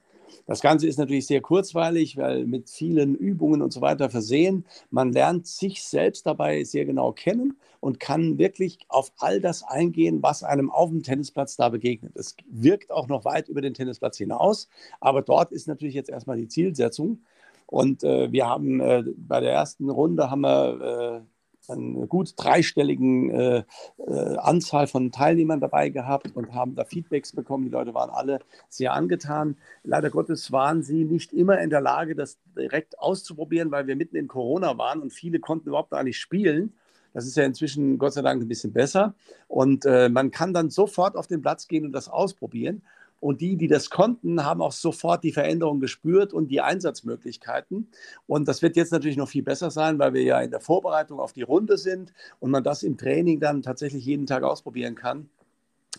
[0.46, 4.64] Das Ganze ist natürlich sehr kurzweilig, weil mit vielen Übungen und so weiter versehen.
[4.90, 10.22] Man lernt sich selbst dabei sehr genau kennen und kann wirklich auf all das eingehen,
[10.22, 12.16] was einem auf dem Tennisplatz da begegnet.
[12.16, 14.68] Es wirkt auch noch weit über den Tennisplatz hinaus,
[15.00, 17.20] aber dort ist natürlich jetzt erstmal die Zielsetzung.
[17.66, 21.31] Und äh, wir haben äh, bei der ersten Runde haben wir äh,
[21.68, 23.64] eine gut dreistelligen äh,
[23.98, 27.64] äh, Anzahl von Teilnehmern dabei gehabt und haben da Feedbacks bekommen.
[27.64, 29.56] Die Leute waren alle sehr angetan.
[29.84, 34.16] Leider Gottes waren sie nicht immer in der Lage, das direkt auszuprobieren, weil wir mitten
[34.16, 36.72] in Corona waren und viele konnten überhaupt gar nicht spielen.
[37.14, 39.14] Das ist ja inzwischen Gott sei Dank ein bisschen besser.
[39.48, 42.82] Und äh, man kann dann sofort auf den Platz gehen und das ausprobieren.
[43.22, 47.86] Und die, die das konnten, haben auch sofort die Veränderung gespürt und die Einsatzmöglichkeiten.
[48.26, 51.20] Und das wird jetzt natürlich noch viel besser sein, weil wir ja in der Vorbereitung
[51.20, 55.30] auf die Runde sind und man das im Training dann tatsächlich jeden Tag ausprobieren kann.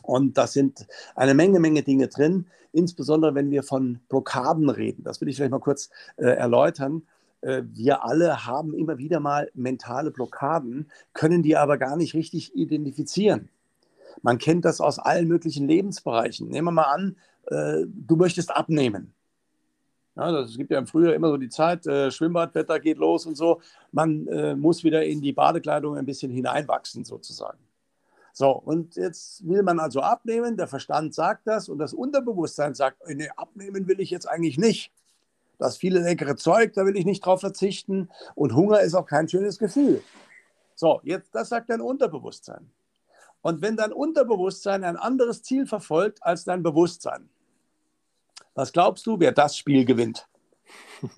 [0.01, 5.05] Und da sind eine Menge, Menge Dinge drin, insbesondere wenn wir von Blockaden reden.
[5.05, 7.03] Das will ich vielleicht mal kurz äh, erläutern.
[7.39, 12.53] Äh, wir alle haben immer wieder mal mentale Blockaden, können die aber gar nicht richtig
[12.53, 13.47] identifizieren.
[14.21, 16.47] Man kennt das aus allen möglichen Lebensbereichen.
[16.49, 19.13] Nehmen wir mal an, äh, du möchtest abnehmen.
[20.15, 23.35] Ja, das gibt ja im Frühjahr immer so die Zeit, äh, Schwimmbadwetter geht los und
[23.35, 23.61] so.
[23.91, 27.57] Man äh, muss wieder in die Badekleidung ein bisschen hineinwachsen sozusagen.
[28.31, 32.97] So, und jetzt will man also abnehmen, der Verstand sagt das und das Unterbewusstsein sagt,
[33.07, 34.91] nee, abnehmen will ich jetzt eigentlich nicht.
[35.59, 39.29] Das viele leckere Zeug, da will ich nicht drauf verzichten und Hunger ist auch kein
[39.29, 40.01] schönes Gefühl.
[40.75, 42.69] So, jetzt, das sagt dein Unterbewusstsein.
[43.43, 47.29] Und wenn dein Unterbewusstsein ein anderes Ziel verfolgt als dein Bewusstsein,
[48.55, 50.27] was glaubst du, wer das Spiel gewinnt?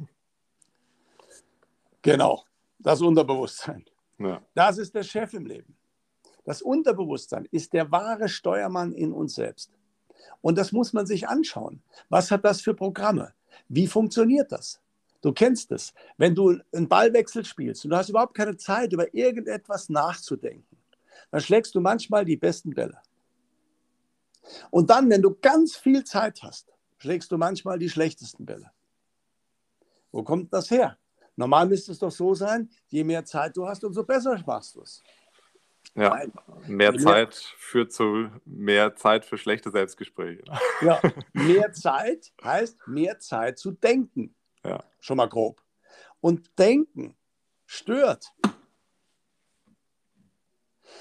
[2.02, 2.44] genau,
[2.80, 3.86] das Unterbewusstsein.
[4.18, 4.42] Ja.
[4.56, 5.78] Das ist der Chef im Leben.
[6.46, 9.72] Das Unterbewusstsein ist der wahre Steuermann in uns selbst.
[10.42, 11.84] Und das muss man sich anschauen.
[12.10, 13.34] Was hat das für Programme?
[13.68, 14.82] Wie funktioniert das?
[15.22, 15.94] Du kennst es.
[16.18, 20.78] Wenn du einen Ballwechsel spielst und du hast überhaupt keine Zeit, über irgendetwas nachzudenken,
[21.32, 23.00] dann schlägst du manchmal die besten Bälle.
[24.72, 28.72] Und dann, wenn du ganz viel Zeit hast, schlägst du manchmal die schlechtesten Bälle.
[30.12, 30.98] Wo kommt das her?
[31.36, 34.82] Normal müsste es doch so sein, je mehr Zeit du hast, umso besser machst du
[34.82, 35.04] es.
[35.94, 36.24] Ja,
[36.68, 40.44] mehr Zeit führt zu mehr Zeit für schlechte Selbstgespräche.
[40.82, 41.00] Ja,
[41.34, 44.36] mehr Zeit heißt mehr Zeit zu denken.
[44.66, 44.84] Ja.
[45.00, 45.62] Schon mal grob.
[46.20, 47.16] Und denken
[47.66, 48.34] stört.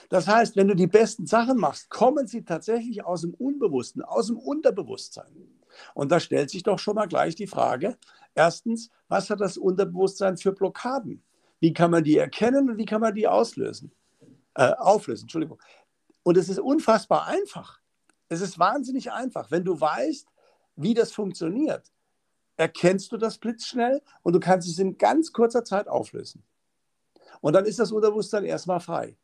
[0.08, 4.28] Das heißt, wenn du die besten Sachen machst, kommen sie tatsächlich aus dem Unbewussten, aus
[4.28, 5.32] dem Unterbewusstsein.
[5.94, 7.96] Und da stellt sich doch schon mal gleich die Frage,
[8.34, 11.22] erstens, was hat das Unterbewusstsein für Blockaden?
[11.60, 13.90] Wie kann man die erkennen und wie kann man die auslösen?
[14.54, 15.24] äh, auflösen.
[15.24, 15.60] Entschuldigung.
[16.22, 17.80] Und es ist unfassbar einfach.
[18.28, 19.50] Es ist wahnsinnig einfach.
[19.50, 20.26] Wenn du weißt,
[20.76, 21.92] wie das funktioniert,
[22.56, 26.42] erkennst du das blitzschnell und du kannst es in ganz kurzer Zeit auflösen.
[27.40, 29.16] Und dann ist das Unterbewusstsein erstmal frei.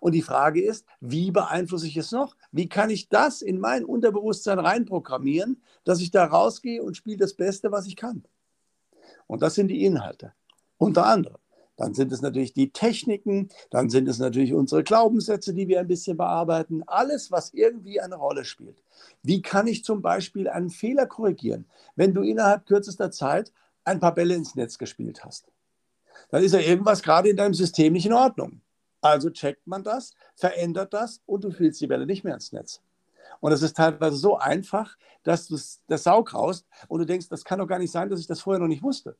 [0.00, 2.36] Und die Frage ist, wie beeinflusse ich es noch?
[2.52, 7.34] Wie kann ich das in mein Unterbewusstsein reinprogrammieren, dass ich da rausgehe und spiele das
[7.34, 8.24] Beste, was ich kann?
[9.26, 10.32] Und das sind die Inhalte.
[10.78, 11.38] Unter anderem
[11.76, 15.88] dann sind es natürlich die Techniken, dann sind es natürlich unsere Glaubenssätze, die wir ein
[15.88, 18.82] bisschen bearbeiten, alles, was irgendwie eine Rolle spielt.
[19.22, 23.52] Wie kann ich zum Beispiel einen Fehler korrigieren, wenn du innerhalb kürzester Zeit
[23.84, 25.46] ein paar Bälle ins Netz gespielt hast?
[26.30, 28.62] Dann ist ja irgendwas gerade in deinem System nicht in Ordnung.
[29.06, 32.82] Also checkt man das, verändert das und du spielst die Bälle nicht mehr ins Netz.
[33.40, 37.44] Und es ist teilweise so einfach, dass du das Saug raust und du denkst, das
[37.44, 39.16] kann doch gar nicht sein, dass ich das vorher noch nicht wusste.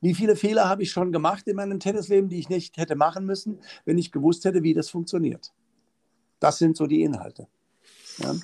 [0.00, 3.24] Wie viele Fehler habe ich schon gemacht in meinem Tennisleben, die ich nicht hätte machen
[3.24, 5.52] müssen, wenn ich gewusst hätte, wie das funktioniert?
[6.40, 7.48] Das sind so die Inhalte.
[8.18, 8.34] Ja.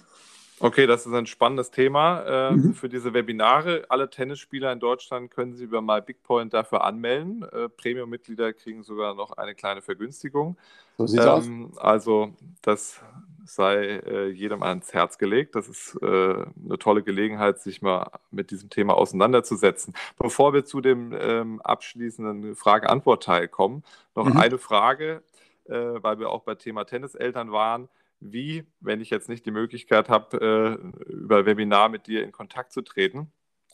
[0.65, 2.73] Okay, das ist ein spannendes Thema äh, mhm.
[2.73, 3.85] für diese Webinare.
[3.91, 7.43] Alle Tennisspieler in Deutschland können sich über MyBigPoint dafür anmelden.
[7.53, 10.57] Äh, Premium-Mitglieder kriegen sogar noch eine kleine Vergünstigung.
[10.97, 11.79] So sieht ähm, aus.
[11.79, 13.03] Also das
[13.45, 15.55] sei äh, jedem ans Herz gelegt.
[15.55, 19.93] Das ist äh, eine tolle Gelegenheit, sich mal mit diesem Thema auseinanderzusetzen.
[20.17, 23.85] Bevor wir zu dem ähm, abschließenden Frage-Antwort-Teil kommen,
[24.15, 24.39] noch mhm.
[24.39, 25.23] eine Frage,
[25.67, 27.91] äh, weil wir auch bei Thema Tenniseltern waren.
[28.27, 32.73] Wie, wenn ich jetzt nicht die Möglichkeit habe, äh, über Webinar mit dir in Kontakt
[32.73, 33.31] zu treten,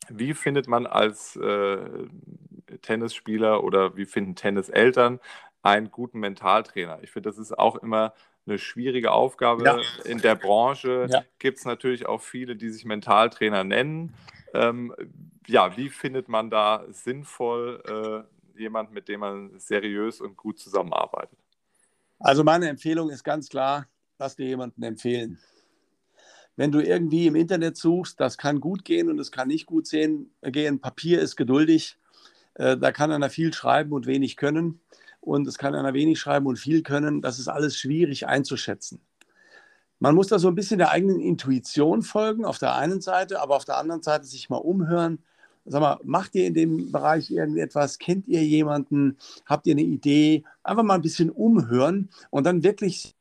[0.08, 1.78] wie findet man als äh,
[2.82, 5.20] Tennisspieler oder wie finden Tenniseltern
[5.62, 6.98] einen guten Mentaltrainer?
[7.02, 8.12] Ich finde, das ist auch immer
[8.44, 9.64] eine schwierige Aufgabe.
[9.64, 9.78] Ja.
[10.04, 11.22] In der Branche ja.
[11.38, 14.14] gibt es natürlich auch viele, die sich Mentaltrainer nennen.
[14.52, 14.92] Ähm,
[15.46, 18.26] ja, wie findet man da sinnvoll
[18.56, 21.38] äh, jemand, mit dem man seriös und gut zusammenarbeitet?
[22.18, 23.86] Also meine Empfehlung ist ganz klar,
[24.20, 25.38] lass dir jemanden empfehlen.
[26.54, 29.88] Wenn du irgendwie im Internet suchst, das kann gut gehen und es kann nicht gut
[29.90, 30.80] gehen.
[30.80, 31.96] Papier ist geduldig.
[32.54, 34.80] Äh, da kann einer viel schreiben und wenig können
[35.20, 37.22] und es kann einer wenig schreiben und viel können.
[37.22, 39.00] Das ist alles schwierig einzuschätzen.
[40.00, 43.56] Man muss da so ein bisschen der eigenen Intuition folgen, auf der einen Seite, aber
[43.56, 45.18] auf der anderen Seite sich mal umhören.
[45.64, 47.98] Sag mal, macht ihr in dem Bereich irgendetwas?
[47.98, 49.18] Kennt ihr jemanden?
[49.46, 50.44] Habt ihr eine Idee?
[50.62, 53.14] Einfach mal ein bisschen umhören und dann wirklich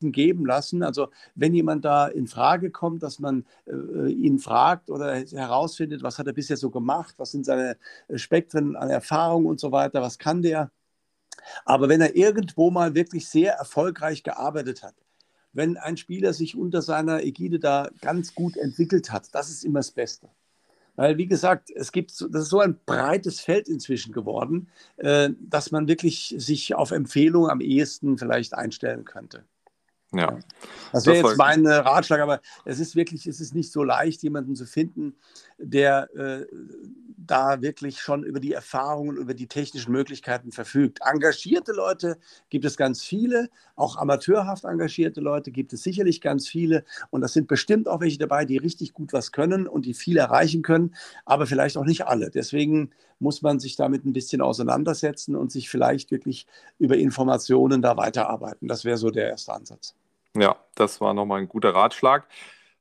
[0.00, 0.82] geben lassen.
[0.82, 6.18] Also wenn jemand da in Frage kommt, dass man äh, ihn fragt oder herausfindet, was
[6.18, 7.76] hat er bisher so gemacht, was sind seine
[8.14, 10.70] Spektren an Erfahrung und so weiter, was kann der,
[11.64, 14.94] aber wenn er irgendwo mal wirklich sehr erfolgreich gearbeitet hat,
[15.52, 19.34] wenn ein Spieler sich unter seiner Ägide da ganz gut entwickelt hat.
[19.34, 20.28] Das ist immer das Beste.
[20.96, 25.70] Weil, wie gesagt, es gibt, das ist so ein breites Feld inzwischen geworden, äh, dass
[25.70, 29.44] man wirklich sich auf Empfehlungen am ehesten vielleicht einstellen könnte.
[30.12, 30.38] Ja.
[30.92, 34.22] Das wäre jetzt mein äh, Ratschlag, aber es ist wirklich, es ist nicht so leicht,
[34.22, 35.14] jemanden zu finden,
[35.58, 36.46] der äh,
[37.30, 41.00] da wirklich schon über die Erfahrungen, über die technischen Möglichkeiten verfügt.
[41.04, 42.18] Engagierte Leute
[42.50, 47.32] gibt es ganz viele, auch amateurhaft engagierte Leute gibt es sicherlich ganz viele und das
[47.32, 50.94] sind bestimmt auch welche dabei, die richtig gut was können und die viel erreichen können,
[51.24, 52.30] aber vielleicht auch nicht alle.
[52.30, 56.46] Deswegen muss man sich damit ein bisschen auseinandersetzen und sich vielleicht wirklich
[56.78, 58.68] über Informationen da weiterarbeiten.
[58.68, 59.94] Das wäre so der erste Ansatz.
[60.36, 62.26] Ja, das war nochmal ein guter Ratschlag.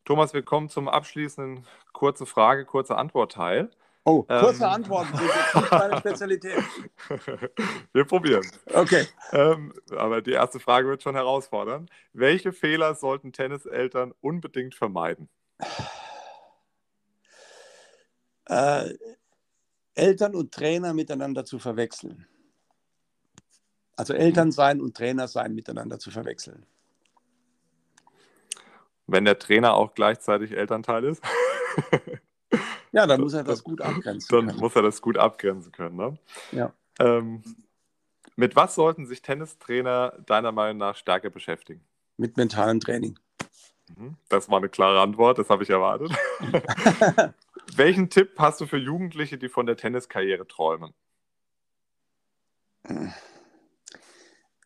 [0.05, 3.69] Thomas, wir kommen zum abschließenden kurze Frage, kurze Antwort-Teil.
[4.09, 6.63] Oh, kurze ähm, Antworten sind jetzt nicht meine Spezialität.
[7.91, 8.49] Wir probieren.
[8.73, 9.05] Okay.
[9.33, 11.89] Ähm, aber die erste Frage wird schon herausfordern.
[12.13, 15.27] Welche Fehler sollten Tenniseltern unbedingt vermeiden?
[18.45, 18.93] Äh,
[19.93, 22.25] Eltern und Trainer miteinander zu verwechseln.
[23.97, 26.65] Also Eltern sein und Trainer sein miteinander zu verwechseln.
[29.05, 31.21] Wenn der Trainer auch gleichzeitig Elternteil ist?
[32.91, 34.59] Ja, dann muss er das gut abgrenzen Dann können.
[34.59, 35.95] muss er das gut abgrenzen können.
[35.95, 36.17] Ne?
[36.51, 36.73] Ja.
[36.99, 37.41] Ähm,
[38.35, 41.81] mit was sollten sich Tennistrainer deiner Meinung nach stärker beschäftigen?
[42.17, 43.19] Mit mentalem Training.
[43.95, 44.15] Mhm.
[44.29, 46.11] Das war eine klare Antwort, das habe ich erwartet.
[47.75, 50.93] Welchen Tipp hast du für Jugendliche, die von der Tenniskarriere träumen?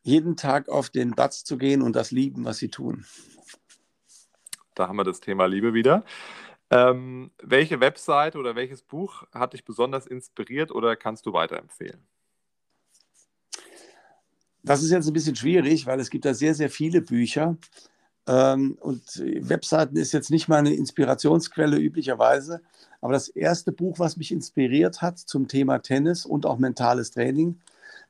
[0.03, 3.05] Jeden Tag auf den Platz zu gehen und das lieben, was sie tun.
[4.75, 6.03] Da haben wir das Thema Liebe wieder.
[6.71, 11.99] Ähm, welche Website oder welches Buch hat dich besonders inspiriert oder kannst du weiterempfehlen?
[14.63, 17.57] Das ist jetzt ein bisschen schwierig, weil es gibt da sehr, sehr viele Bücher.
[18.25, 22.61] Ähm, und Webseiten ist jetzt nicht meine Inspirationsquelle üblicherweise.
[23.01, 27.59] Aber das erste Buch, was mich inspiriert hat zum Thema Tennis und auch mentales Training,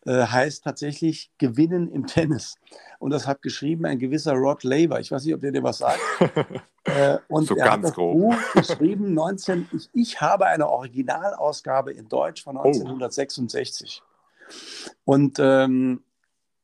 [0.06, 2.56] äh, heißt tatsächlich Gewinnen im Tennis.
[3.00, 5.00] Und das hat geschrieben ein gewisser Rod Laver.
[5.00, 6.00] Ich weiß nicht, ob der dir was sagt.
[6.86, 8.18] äh, und so er ganz hat das grob.
[8.18, 14.02] Buch geschrieben, 19, ich, ich, habe eine Originalausgabe in Deutsch von 1966.
[14.02, 15.14] Oh.
[15.14, 16.04] Und ähm,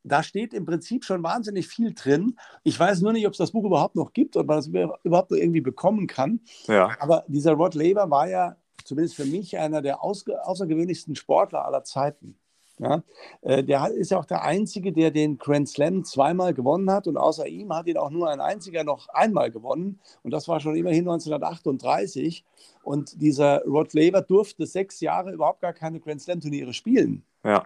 [0.04, 2.38] da steht im Prinzip schon wahnsinnig viel drin.
[2.64, 5.32] Ich weiß nur nicht, ob es das Buch überhaupt noch gibt oder man das überhaupt
[5.32, 6.40] noch irgendwie bekommen kann.
[6.68, 6.92] Ja.
[7.00, 12.38] Aber dieser Rod Laver war ja zumindest für mich einer der außergewöhnlichsten Sportler aller Zeiten.
[12.80, 13.04] Ja,
[13.42, 17.18] äh, der ist ja auch der Einzige, der den Grand Slam zweimal gewonnen hat und
[17.18, 20.76] außer ihm hat ihn auch nur ein einziger noch einmal gewonnen und das war schon
[20.76, 22.46] immerhin 1938
[22.84, 27.24] und dieser Rod Laver durfte sechs Jahre überhaupt gar keine Grand Slam Turniere spielen.
[27.44, 27.64] Ja.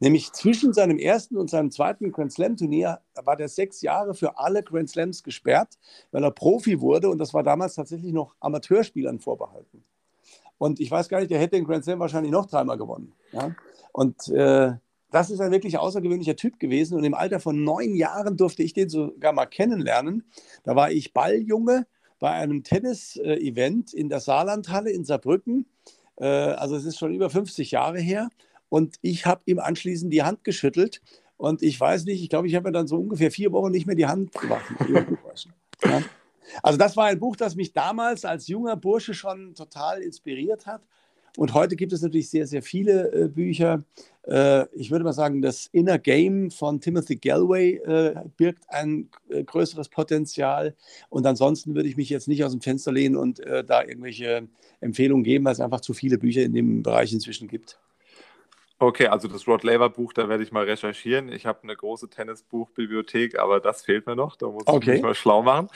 [0.00, 4.38] Nämlich zwischen seinem ersten und seinem zweiten Grand Slam Turnier war der sechs Jahre für
[4.38, 5.78] alle Grand Slams gesperrt,
[6.10, 9.84] weil er Profi wurde und das war damals tatsächlich noch Amateurspielern vorbehalten.
[10.60, 13.14] Und ich weiß gar nicht, der hätte den Grand Slam wahrscheinlich noch dreimal gewonnen.
[13.32, 13.56] Ja?
[13.92, 14.72] Und äh,
[15.10, 16.98] das ist ein wirklich außergewöhnlicher Typ gewesen.
[16.98, 20.22] Und im Alter von neun Jahren durfte ich den sogar mal kennenlernen.
[20.62, 21.86] Da war ich Balljunge
[22.18, 25.64] bei einem Tennis-Event in der Saarlandhalle in Saarbrücken.
[26.16, 28.28] Äh, also es ist schon über 50 Jahre her.
[28.68, 31.00] Und ich habe ihm anschließend die Hand geschüttelt.
[31.38, 33.86] Und ich weiß nicht, ich glaube, ich habe mir dann so ungefähr vier Wochen nicht
[33.86, 34.76] mehr die Hand gewaschen.
[35.84, 36.02] ja.
[36.62, 40.82] Also das war ein Buch, das mich damals als junger Bursche schon total inspiriert hat.
[41.36, 43.84] Und heute gibt es natürlich sehr, sehr viele äh, Bücher.
[44.24, 49.44] Äh, ich würde mal sagen, das Inner Game von Timothy Galway äh, birgt ein äh,
[49.44, 50.74] größeres Potenzial.
[51.08, 54.48] Und ansonsten würde ich mich jetzt nicht aus dem Fenster lehnen und äh, da irgendwelche
[54.80, 57.78] Empfehlungen geben, weil es einfach zu viele Bücher in dem Bereich inzwischen gibt.
[58.82, 61.30] Okay, also das Rod Laver Buch, da werde ich mal recherchieren.
[61.30, 64.36] Ich habe eine große Tennisbuchbibliothek, aber das fehlt mir noch.
[64.36, 64.78] Da muss okay.
[64.78, 65.68] ich mich mal schlau machen.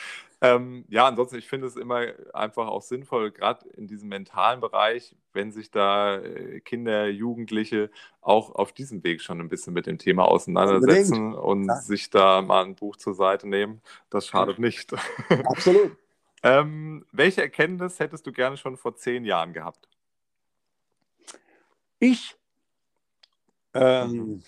[0.44, 5.16] Ähm, ja, ansonsten, ich finde es immer einfach auch sinnvoll, gerade in diesem mentalen Bereich,
[5.32, 7.90] wenn sich da äh, Kinder, Jugendliche
[8.20, 11.44] auch auf diesem Weg schon ein bisschen mit dem Thema auseinandersetzen Unbedingt.
[11.44, 11.76] und ja.
[11.76, 13.80] sich da mal ein Buch zur Seite nehmen.
[14.10, 14.92] Das schadet nicht.
[15.44, 15.96] Absolut.
[16.42, 19.88] ähm, welche Erkenntnis hättest du gerne schon vor zehn Jahren gehabt?
[22.00, 22.36] Ich.
[23.72, 24.42] Ähm,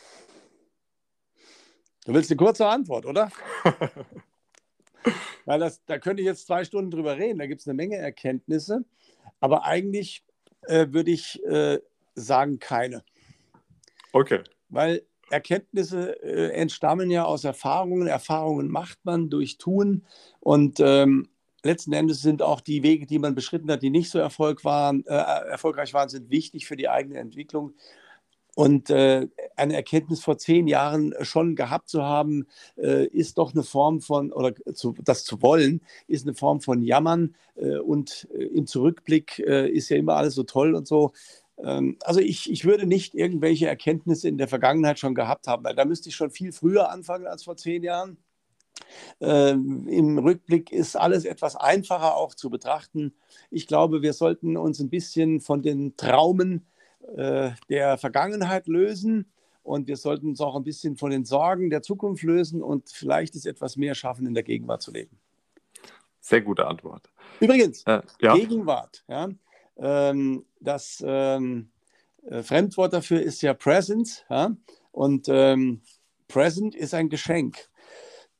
[2.04, 3.30] du willst eine kurze Antwort, oder?
[5.44, 7.38] Weil das, da könnte ich jetzt zwei Stunden drüber reden.
[7.38, 8.84] Da gibt es eine Menge Erkenntnisse.
[9.40, 10.24] Aber eigentlich
[10.62, 11.78] äh, würde ich äh,
[12.14, 13.04] sagen, keine.
[14.12, 14.40] Okay.
[14.68, 18.06] Weil Erkenntnisse äh, entstammen ja aus Erfahrungen.
[18.06, 20.04] Erfahrungen macht man durch Tun.
[20.40, 21.28] Und ähm,
[21.62, 25.04] letzten Endes sind auch die Wege, die man beschritten hat, die nicht so Erfolg waren,
[25.06, 27.74] äh, erfolgreich waren, sind wichtig für die eigene Entwicklung.
[28.56, 32.46] Und äh, eine Erkenntnis vor zehn Jahren schon gehabt zu haben,
[32.78, 36.80] äh, ist doch eine Form von, oder zu, das zu wollen, ist eine Form von
[36.80, 37.34] Jammern.
[37.56, 41.12] Äh, und äh, im Zurückblick äh, ist ja immer alles so toll und so.
[41.62, 45.74] Ähm, also ich, ich würde nicht irgendwelche Erkenntnisse in der Vergangenheit schon gehabt haben, weil
[45.74, 48.16] da müsste ich schon viel früher anfangen als vor zehn Jahren.
[49.20, 53.12] Ähm, Im Rückblick ist alles etwas einfacher auch zu betrachten.
[53.50, 56.64] Ich glaube, wir sollten uns ein bisschen von den Traumen
[57.16, 59.30] äh, der Vergangenheit lösen
[59.62, 63.34] und wir sollten uns auch ein bisschen von den Sorgen der Zukunft lösen und vielleicht
[63.34, 65.18] ist etwas mehr schaffen, in der Gegenwart zu leben.
[66.20, 67.10] Sehr gute Antwort.
[67.40, 68.34] Übrigens, äh, ja.
[68.34, 69.04] Gegenwart.
[69.08, 69.28] Ja,
[69.78, 71.70] ähm, das ähm,
[72.26, 74.24] äh, Fremdwort dafür ist ja Present.
[74.28, 74.56] Ja?
[74.92, 75.82] Und ähm,
[76.28, 77.68] Present ist ein Geschenk.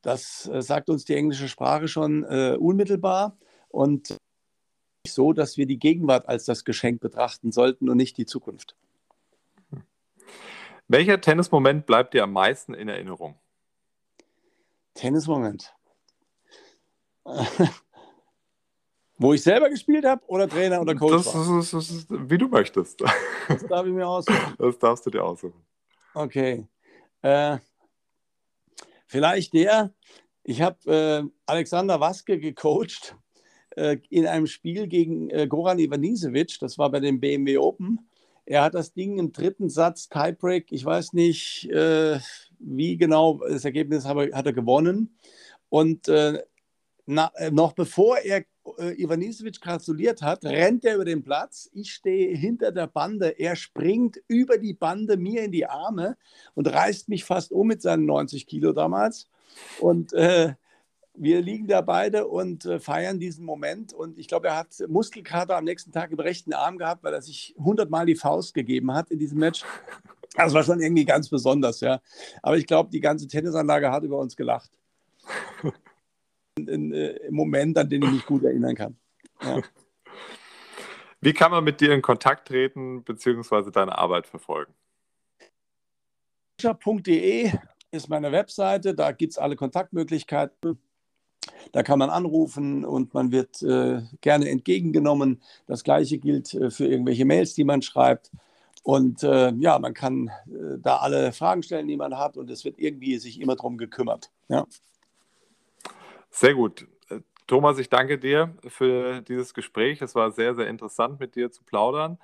[0.02, 3.36] Das äh, sagt uns die englische Sprache schon äh, unmittelbar.
[3.68, 4.16] Und
[5.16, 8.76] so, dass wir die Gegenwart als das Geschenk betrachten sollten und nicht die Zukunft.
[10.86, 13.34] Welcher Tennismoment bleibt dir am meisten in Erinnerung?
[14.94, 15.74] Tennismoment.
[19.18, 21.24] Wo ich selber gespielt habe oder Trainer oder Coach?
[21.24, 23.02] Das, das, das, wie du möchtest.
[23.48, 24.54] Das darf ich mir aussuchen.
[24.58, 25.64] Das darfst du dir aussuchen.
[26.14, 26.68] Okay.
[27.22, 27.58] Äh,
[29.06, 29.92] vielleicht der,
[30.44, 33.16] ich habe äh, Alexander Waske gecoacht
[33.76, 38.08] in einem Spiel gegen äh, Goran Ivanisevic, das war bei dem BMW Open.
[38.46, 42.18] Er hat das Ding im dritten Satz, Tiebreak, ich weiß nicht, äh,
[42.58, 45.16] wie genau das Ergebnis hat er gewonnen.
[45.68, 46.42] Und äh,
[47.06, 48.44] na, noch bevor er
[48.78, 51.70] äh, Ivanisevic gratuliert hat, rennt er über den Platz.
[51.72, 53.28] Ich stehe hinter der Bande.
[53.38, 56.16] Er springt über die Bande mir in die Arme
[56.54, 59.28] und reißt mich fast um mit seinen 90 Kilo damals.
[59.80, 60.54] Und äh,
[61.16, 63.92] wir liegen da beide und äh, feiern diesen Moment.
[63.92, 67.22] Und ich glaube, er hat Muskelkater am nächsten Tag im rechten Arm gehabt, weil er
[67.22, 69.64] sich 100 Mal die Faust gegeben hat in diesem Match.
[70.36, 72.00] Das war schon irgendwie ganz besonders, ja.
[72.42, 74.70] Aber ich glaube, die ganze Tennisanlage hat über uns gelacht
[76.58, 78.96] ein, äh, Moment, an den ich mich gut erinnern kann.
[79.42, 79.60] Ja.
[81.20, 83.70] Wie kann man mit dir in Kontakt treten bzw.
[83.70, 84.72] deine Arbeit verfolgen?
[86.58, 87.52] .de
[87.90, 90.78] ist meine Webseite, da gibt es alle Kontaktmöglichkeiten.
[91.72, 95.42] Da kann man anrufen und man wird äh, gerne entgegengenommen.
[95.66, 98.30] Das gleiche gilt äh, für irgendwelche Mails, die man schreibt.
[98.82, 102.64] Und äh, ja, man kann äh, da alle Fragen stellen, die man hat und es
[102.64, 104.30] wird irgendwie sich immer darum gekümmert.
[104.48, 104.64] Ja.
[106.30, 106.86] Sehr gut.
[107.08, 110.02] Äh, Thomas, ich danke dir für dieses Gespräch.
[110.02, 112.18] Es war sehr, sehr interessant, mit dir zu plaudern.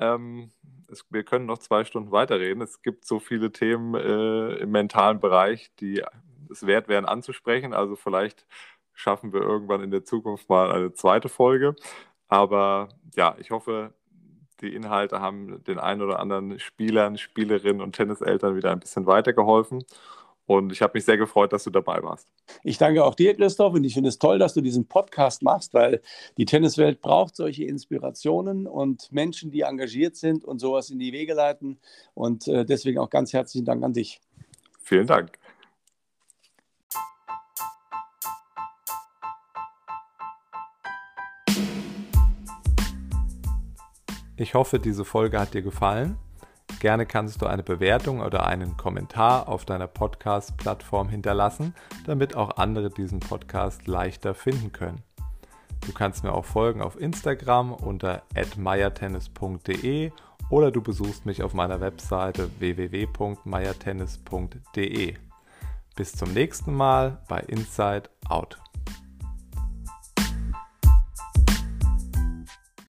[0.00, 0.50] Ähm,
[0.90, 2.62] es, wir können noch zwei Stunden weiterreden.
[2.62, 6.02] Es gibt so viele Themen äh, im mentalen Bereich, die
[6.50, 7.74] es wert wären anzusprechen.
[7.74, 8.46] Also vielleicht
[8.94, 11.76] schaffen wir irgendwann in der Zukunft mal eine zweite Folge.
[12.28, 13.94] Aber ja, ich hoffe,
[14.60, 19.84] die Inhalte haben den einen oder anderen Spielern, Spielerinnen und Tenniseltern wieder ein bisschen weitergeholfen.
[20.46, 22.26] Und ich habe mich sehr gefreut, dass du dabei warst.
[22.64, 23.74] Ich danke auch dir, Christoph.
[23.74, 26.00] Und ich finde es toll, dass du diesen Podcast machst, weil
[26.38, 31.34] die Tenniswelt braucht solche Inspirationen und Menschen, die engagiert sind und sowas in die Wege
[31.34, 31.78] leiten.
[32.14, 34.20] Und äh, deswegen auch ganz herzlichen Dank an dich.
[34.80, 35.38] Vielen Dank.
[44.40, 46.16] Ich hoffe, diese Folge hat dir gefallen.
[46.78, 51.74] Gerne kannst du eine Bewertung oder einen Kommentar auf deiner Podcast-Plattform hinterlassen,
[52.06, 55.02] damit auch andere diesen Podcast leichter finden können.
[55.84, 58.22] Du kannst mir auch folgen auf Instagram unter
[58.56, 60.12] @meiertennis.de
[60.50, 65.14] oder du besuchst mich auf meiner Webseite www.meiertennis.de.
[65.96, 68.56] Bis zum nächsten Mal bei Inside Out.